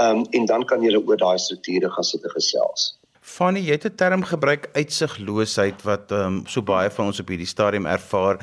Ehm 0.00 0.18
um, 0.18 0.26
en 0.30 0.44
dan 0.46 0.64
kan 0.64 0.82
jy 0.82 0.96
oor 0.96 1.16
daai 1.16 1.38
strukture 1.38 1.90
gaan 1.90 2.04
sit 2.04 2.24
en 2.24 2.30
gesels. 2.36 2.92
Fanny, 3.22 3.60
jy 3.62 3.76
het 3.76 3.84
'n 3.86 3.94
term 3.94 4.22
gebruik 4.26 4.68
uitsigloosheid 4.74 5.82
wat 5.86 6.10
ehm 6.10 6.26
um, 6.26 6.46
so 6.46 6.62
baie 6.62 6.90
van 6.90 7.06
ons 7.06 7.20
op 7.20 7.28
hierdie 7.28 7.46
stadium 7.46 7.86
ervaar. 7.86 8.42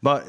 Maar 0.00 0.22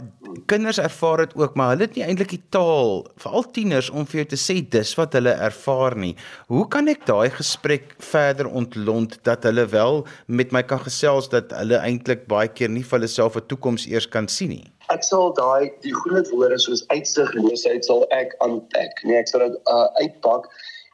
kinders 0.45 0.79
ervaar 0.79 1.17
dit 1.17 1.35
ook, 1.35 1.55
maar 1.55 1.69
hulle 1.69 1.83
het 1.83 1.95
nie 1.95 2.05
eintlik 2.05 2.29
die 2.29 2.43
taal, 2.49 3.05
veral 3.17 3.43
tieners 3.51 3.89
om 3.89 4.05
vir 4.05 4.21
jou 4.21 4.25
te 4.31 4.39
sê 4.39 4.69
dis 4.69 4.95
wat 4.95 5.13
hulle 5.13 5.35
ervaar 5.35 5.97
nie. 5.97 6.15
Hoe 6.47 6.67
kan 6.67 6.87
ek 6.87 7.05
daai 7.05 7.29
gesprek 7.29 7.93
verder 7.99 8.47
ontlont 8.47 9.19
dat 9.23 9.43
hulle 9.43 9.65
wel 9.65 10.07
met 10.25 10.51
my 10.51 10.63
kan 10.63 10.79
gesels 10.79 11.29
dat 11.29 11.51
hulle 11.51 11.77
eintlik 11.77 12.25
baie 12.27 12.47
keer 12.47 12.69
nie 12.69 12.83
vir 12.83 12.99
hulle 12.99 13.07
self 13.07 13.35
'n 13.35 13.47
toekoms 13.47 13.87
eers 13.87 14.07
kan 14.07 14.27
sien 14.27 14.49
nie? 14.49 14.71
Ek 14.89 15.03
sal 15.03 15.33
daai 15.33 15.71
die 15.81 15.93
groot 15.93 16.29
woorde 16.31 16.57
soos 16.57 16.87
uitsigloosheid 16.87 17.85
sal 17.85 18.07
ek 18.11 18.35
aanpak. 18.39 19.03
Nee, 19.03 19.19
ek 19.19 19.27
sal 19.27 19.49
dit 19.49 19.59
uh, 19.67 19.87
uitpak 20.01 20.47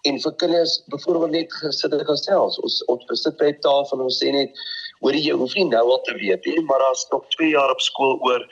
en 0.05 0.19
vir 0.21 0.35
kinders 0.41 0.83
byvoorbeeld 0.93 1.31
net 1.31 1.53
gesit 1.53 1.93
en 1.93 2.05
gesels. 2.05 2.59
Ons 2.65 2.81
ons 2.91 3.21
sit 3.21 3.37
by 3.41 3.49
'n 3.51 3.59
tafel 3.65 3.97
en 3.97 4.05
ons 4.05 4.19
sê 4.23 4.31
net 4.31 4.61
hoor 5.01 5.17
jy 5.17 5.33
hoef 5.41 5.55
nie 5.55 5.67
nou 5.69 5.85
al 5.95 6.01
te 6.01 6.13
weet 6.21 6.45
nie, 6.45 6.61
maar 6.69 6.79
daar's 6.79 7.05
nog 7.11 7.27
2 7.37 7.49
jaar 7.49 7.71
op 7.71 7.81
skool 7.81 8.19
oor. 8.27 8.45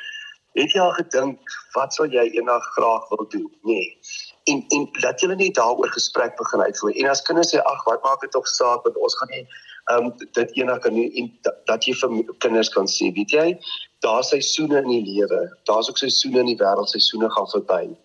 Het 0.53 0.71
jy 0.73 0.81
al 0.81 0.93
gedink 0.93 1.39
wat 1.75 1.93
sal 1.93 2.05
jy 2.05 2.25
eendag 2.37 2.65
graag 2.77 3.09
wil 3.09 3.25
doen? 3.29 3.51
Nee. 3.63 3.97
En 4.51 4.65
en 4.75 4.89
laat 5.03 5.19
julle 5.19 5.35
net 5.35 5.55
daaroor 5.55 5.91
gesprek 5.97 6.35
begin 6.37 6.61
uitvoer. 6.61 6.95
En 6.95 7.09
as 7.09 7.21
kinders 7.21 7.53
sê 7.53 7.61
ag, 7.61 7.83
wat 7.85 8.03
maak 8.03 8.21
dit 8.21 8.31
tog 8.31 8.47
saak 8.47 8.83
want 8.83 8.97
ons 8.97 9.17
gaan 9.19 9.31
nie 9.35 9.47
ehm 9.91 10.05
um, 10.05 10.13
dit 10.31 10.51
eendag 10.57 10.79
kan 10.79 10.93
nie 10.93 11.09
en 11.19 11.31
dat 11.65 11.85
jy 11.85 11.93
vir 11.93 12.09
kinders 12.37 12.69
kan 12.69 12.87
sê, 12.87 13.11
weet 13.17 13.31
jy, 13.31 13.47
daar's 13.99 14.29
seisoene 14.29 14.77
in 14.81 14.89
die 14.89 15.05
lewe. 15.11 15.41
Daar's 15.63 15.89
ook 15.89 15.97
seisoene 15.97 16.39
in 16.39 16.51
die 16.53 16.61
wêreld, 16.61 16.89
seisoene 16.89 17.29
gaan 17.29 17.49
verby 17.55 17.97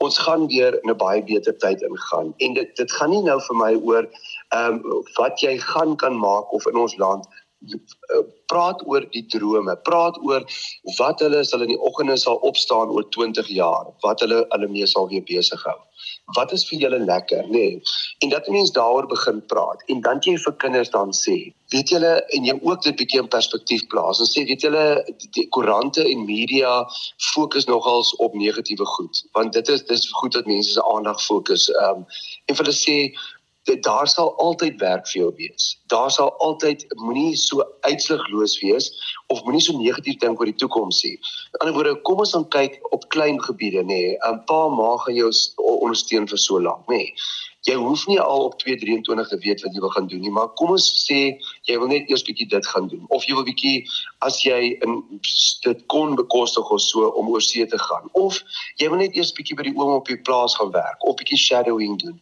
ons 0.00 0.18
gaan 0.18 0.46
weer 0.48 0.72
in 0.82 0.90
'n 0.90 0.96
baie 0.96 1.22
beter 1.24 1.56
tyd 1.56 1.82
ingaan. 1.82 2.34
En 2.36 2.54
dit 2.54 2.76
dit 2.76 2.92
gaan 2.92 3.10
nie 3.10 3.22
nou 3.22 3.40
vir 3.48 3.56
my 3.56 3.72
oor 3.74 4.04
ehm 4.48 4.80
um, 4.84 5.04
wat 5.18 5.40
jy 5.40 5.58
gaan 5.58 5.96
kan 5.96 6.18
maak 6.18 6.52
of 6.52 6.66
in 6.66 6.76
ons 6.76 6.96
land 6.96 7.28
praat 8.50 8.80
oor 8.88 9.04
die 9.14 9.26
drome 9.28 9.76
praat 9.84 10.16
oor 10.24 10.46
wat 10.98 11.20
hulle 11.24 11.42
as 11.44 11.52
hulle 11.54 11.68
in 11.68 11.74
die 11.74 11.82
oggende 11.90 12.16
sal 12.22 12.40
opstaan 12.50 12.92
oor 12.94 13.04
20 13.16 13.50
jaar 13.56 13.90
wat 14.04 14.24
hulle 14.24 14.40
hulle 14.54 14.68
mee 14.72 14.88
sal 14.88 15.08
weer 15.12 15.24
besig 15.28 15.64
hou 15.68 15.78
wat 16.36 16.52
is 16.56 16.64
vir 16.68 16.84
julle 16.84 17.00
lekker 17.04 17.42
nê 17.50 17.64
nee? 17.66 17.80
en 18.24 18.32
dat 18.34 18.48
mense 18.54 18.72
daaroor 18.78 19.08
begin 19.12 19.42
praat 19.52 19.84
en 19.92 20.00
dan 20.06 20.22
jy 20.26 20.36
vir 20.44 20.56
kinders 20.64 20.92
dan 20.94 21.12
sê 21.20 21.36
weet 21.74 21.92
julle 21.94 22.12
en 22.36 22.48
jy 22.48 22.56
ook 22.58 22.84
dit 22.86 22.96
bietjie 23.02 23.20
in 23.22 23.30
perspektief 23.34 23.84
plaas 23.92 24.22
en 24.24 24.30
sê 24.30 24.46
weet 24.48 24.64
julle 24.66 24.84
die 25.36 25.46
koerante 25.56 26.06
en 26.12 26.24
media 26.30 26.72
fokus 27.34 27.68
nogals 27.70 28.14
op 28.26 28.38
negatiewe 28.44 28.88
goed 28.94 29.24
want 29.36 29.52
dit 29.58 29.74
is 29.76 29.84
dis 29.92 30.08
goed 30.22 30.32
dat 30.38 30.48
mense 30.50 30.72
se 30.72 30.86
aandag 30.94 31.20
fokus 31.26 31.68
um, 31.84 32.06
en 32.46 32.56
vir 32.56 32.64
hulle 32.64 32.78
sê 32.80 32.96
dit 33.68 33.82
daar 33.84 34.08
sal 34.08 34.32
altyd 34.42 34.80
werk 34.80 35.08
vir 35.08 35.20
jou 35.20 35.32
wees. 35.36 35.66
Daar 35.92 36.10
sal 36.10 36.32
altyd 36.46 36.84
moenie 37.02 37.36
so 37.36 37.64
uitsigloos 37.80 38.56
wees 38.62 38.88
of 39.28 39.42
moenie 39.44 39.62
so 39.62 39.76
negatief 39.76 40.18
dink 40.22 40.40
oor 40.40 40.48
die 40.48 40.56
toekoms 40.62 41.02
nie. 41.04 41.18
In 41.52 41.60
ander 41.60 41.76
woorde, 41.76 42.00
kom 42.08 42.24
ons 42.24 42.32
dan 42.36 42.48
kyk 42.48 42.80
op 42.94 43.08
klein 43.14 43.40
gebiede 43.42 43.84
nê. 43.84 44.16
'n 44.16 44.42
Pa 44.46 44.68
ma 44.68 44.96
gaan 45.04 45.14
jou 45.14 45.30
ondersteun 45.58 46.28
vir 46.28 46.38
so 46.38 46.60
lank 46.60 46.86
nê 46.88 47.04
jy 47.68 47.74
hoef 47.76 48.06
nie 48.08 48.20
al 48.20 48.46
op 48.46 48.58
223 48.58 49.28
te 49.28 49.38
weet 49.44 49.62
wat 49.64 49.74
jy 49.74 49.80
wil 49.84 49.92
gaan 49.92 50.06
doen 50.08 50.22
nie, 50.24 50.32
maar 50.32 50.48
kom 50.56 50.72
ons 50.72 50.86
sê 51.02 51.18
jy 51.68 51.76
wil 51.80 51.90
net 51.92 52.08
eers 52.08 52.24
bietjie 52.24 52.48
dit 52.48 52.68
gaan 52.72 52.88
doen. 52.88 53.04
Of 53.12 53.26
jy 53.28 53.36
wil 53.36 53.44
bietjie 53.44 53.82
as 54.24 54.40
jy 54.44 54.78
in 54.86 54.96
dit 55.66 55.82
kon 55.92 56.16
bekostig 56.16 56.72
of 56.72 56.80
so 56.80 57.10
om 57.20 57.28
oor 57.28 57.44
see 57.44 57.66
te 57.68 57.80
gaan. 57.80 58.08
Of 58.16 58.40
jy 58.80 58.88
wil 58.92 59.02
net 59.02 59.16
eers 59.18 59.34
bietjie 59.36 59.58
by 59.58 59.68
die 59.68 59.76
oom 59.76 59.98
op 59.98 60.08
die 60.08 60.20
plaas 60.28 60.56
gaan 60.56 60.72
werk 60.76 61.04
of 61.04 61.18
bietjie 61.20 61.40
shadowing 61.40 61.98
doen. 62.00 62.16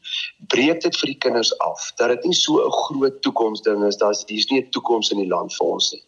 Breek 0.51 0.83
dit 0.83 1.01
vir 1.03 1.15
die 1.15 1.21
kinders 1.27 1.55
af 1.63 1.93
dat 2.03 2.15
dit 2.17 2.31
nie 2.33 2.39
so 2.41 2.59
'n 2.59 2.75
groot 2.83 3.23
toekomsding 3.23 3.87
is, 3.87 3.97
daar's 4.03 4.25
hier's 4.27 4.51
nie 4.51 4.63
'n 4.63 4.71
toekoms 4.71 5.11
in 5.15 5.23
die 5.23 5.31
land 5.31 5.55
vir 5.55 5.67
ons 5.67 5.93
nie 5.93 6.03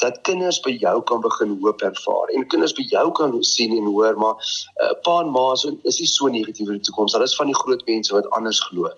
dat 0.00 0.20
kinders 0.26 0.60
by 0.64 0.72
jou 0.80 0.96
kan 1.08 1.20
begin 1.20 1.56
hoop 1.62 1.82
ervaar 1.86 2.32
en 2.34 2.46
kinders 2.52 2.74
by 2.76 2.84
jou 2.90 3.06
kan 3.18 3.36
sien 3.44 3.76
en 3.76 3.88
hoor 3.92 4.18
maar 4.20 4.36
uh, 4.82 4.92
pa 5.04 5.20
en 5.24 5.30
ma 5.34 5.44
so 5.60 5.76
is 5.90 6.00
nie 6.00 6.08
so 6.10 6.28
negatief 6.32 6.68
oor 6.68 6.78
die 6.78 6.86
toekoms. 6.88 7.14
Hulle 7.16 7.28
is 7.28 7.36
van 7.36 7.50
die 7.50 7.58
groot 7.58 7.84
mense 7.88 8.14
wat 8.14 8.28
anders 8.36 8.60
glo. 8.68 8.88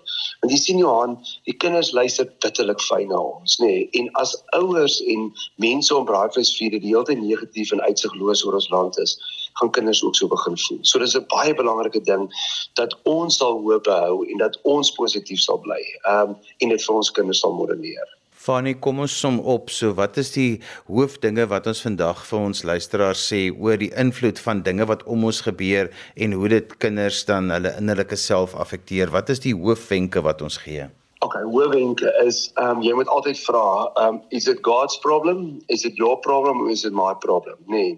Want 0.41 0.53
jy 0.53 0.59
sien 0.61 0.81
Johan, 0.81 1.17
die 1.49 1.55
kinders 1.65 1.91
luister 1.97 2.29
bitterlik 2.45 2.81
fyn 2.87 3.09
na 3.11 3.19
ons, 3.19 3.59
nê? 3.61 3.71
Nee? 3.71 3.85
En 4.01 4.09
as 4.21 4.35
ouers 4.57 4.99
en 5.13 5.29
mense 5.63 5.95
om 5.95 6.07
braaivleisvuur 6.09 6.77
die 6.77 6.83
hele 6.87 7.17
negatief 7.19 7.71
en 7.75 7.83
uitsigloos 7.83 8.45
oor 8.47 8.59
ons 8.59 8.69
land 8.73 8.99
is, 9.03 9.17
gaan 9.59 9.71
kinders 9.75 10.03
ook 10.03 10.15
so 10.15 10.27
begin 10.31 10.57
voel. 10.65 10.81
So 10.81 10.99
dis 10.99 11.15
'n 11.17 11.25
baie 11.35 11.53
belangrike 11.53 12.01
ding 12.01 12.29
dat 12.79 12.95
ons 13.03 13.37
sal 13.37 13.61
hoop 13.61 13.85
hou 13.85 14.25
en 14.25 14.37
dat 14.37 14.59
ons 14.63 14.91
positief 14.91 15.39
sal 15.39 15.59
bly. 15.59 15.81
Ehm 16.07 16.29
um, 16.29 16.35
en 16.57 16.69
dit 16.69 16.83
vir 16.85 16.95
ons 16.95 17.11
kinders 17.11 17.39
sal 17.39 17.53
modelleer. 17.53 18.22
Fanny, 18.43 18.73
kom 18.75 18.97
ons 18.99 19.13
som 19.15 19.37
op. 19.39 19.69
So, 19.71 19.93
wat 19.95 20.17
is 20.19 20.33
die 20.35 20.57
hoofdinge 20.91 21.45
wat 21.51 21.69
ons 21.71 21.83
vandag 21.85 22.25
vir 22.27 22.41
ons 22.49 22.63
luisteraars 22.67 23.21
sê 23.29 23.45
oor 23.53 23.79
die 23.79 23.93
invloed 24.03 24.41
van 24.43 24.65
dinge 24.65 24.87
wat 24.89 25.05
om 25.07 25.23
ons 25.29 25.39
gebeur 25.45 25.87
en 26.25 26.35
hoe 26.35 26.49
dit 26.51 26.75
kinders 26.83 27.21
dan 27.29 27.53
hulle 27.55 27.71
innerlike 27.79 28.19
self 28.19 28.57
affekteer? 28.65 29.13
Wat 29.15 29.31
is 29.31 29.39
die 29.47 29.55
hoofwenke 29.55 30.25
wat 30.27 30.43
ons 30.43 30.59
gee? 30.65 30.89
Okay, 31.23 31.43
hoofwenke 31.47 32.09
is 32.25 32.37
ehm 32.59 32.69
um, 32.69 32.79
jy 32.83 32.91
moet 32.99 33.07
altyd 33.07 33.37
vra, 33.39 33.67
ehm 34.01 34.15
um, 34.15 34.15
is 34.37 34.47
it 34.51 34.57
God's 34.67 34.97
problem? 35.03 35.61
Is 35.75 35.85
it 35.87 35.95
your 36.01 36.17
problem 36.25 36.59
or 36.63 36.69
is 36.73 36.83
it 36.83 36.91
my 36.97 37.13
problem? 37.25 37.61
Nee. 37.71 37.93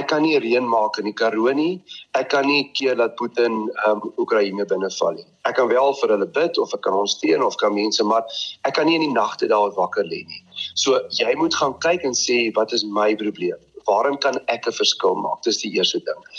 Ek 0.00 0.08
kan 0.10 0.24
nie 0.26 0.34
reën 0.42 0.66
maak 0.72 0.98
in 0.98 1.06
die 1.06 1.14
Karoo 1.20 1.52
nie. 1.54 1.76
Ek 2.18 2.32
kan 2.34 2.48
nie 2.50 2.64
keer 2.78 2.98
dat 2.98 3.14
Putin 3.22 3.60
ehm 3.84 4.02
um, 4.02 4.10
Oekraïne 4.18 4.66
binneval 4.72 5.14
nie. 5.20 5.28
Ek 5.46 5.54
kan 5.60 5.70
wel 5.70 5.94
vir 6.00 6.16
hulle 6.16 6.30
bid 6.40 6.58
of 6.58 6.74
ek 6.74 6.82
kan 6.88 6.98
ons 7.04 7.14
steun 7.20 7.46
of 7.46 7.54
kan 7.62 7.74
mense, 7.78 8.02
maar 8.02 8.26
ek 8.66 8.74
kan 8.80 8.90
nie 8.90 8.98
in 8.98 9.06
die 9.06 9.14
nagte 9.14 9.46
daar 9.54 9.70
wakker 9.78 10.10
lê 10.10 10.24
nie. 10.26 10.42
So 10.74 10.98
jy 11.22 11.38
moet 11.38 11.54
gaan 11.62 11.78
kyk 11.86 12.10
en 12.10 12.18
sê 12.18 12.42
wat 12.58 12.74
is 12.74 12.82
my 12.98 13.12
probleem? 13.22 13.62
Waarom 13.86 14.18
kan 14.18 14.42
ek 14.50 14.66
'n 14.66 14.78
verskil 14.82 15.14
maak? 15.14 15.44
Dis 15.46 15.62
die 15.62 15.76
eerste 15.78 16.02
ding. 16.02 16.30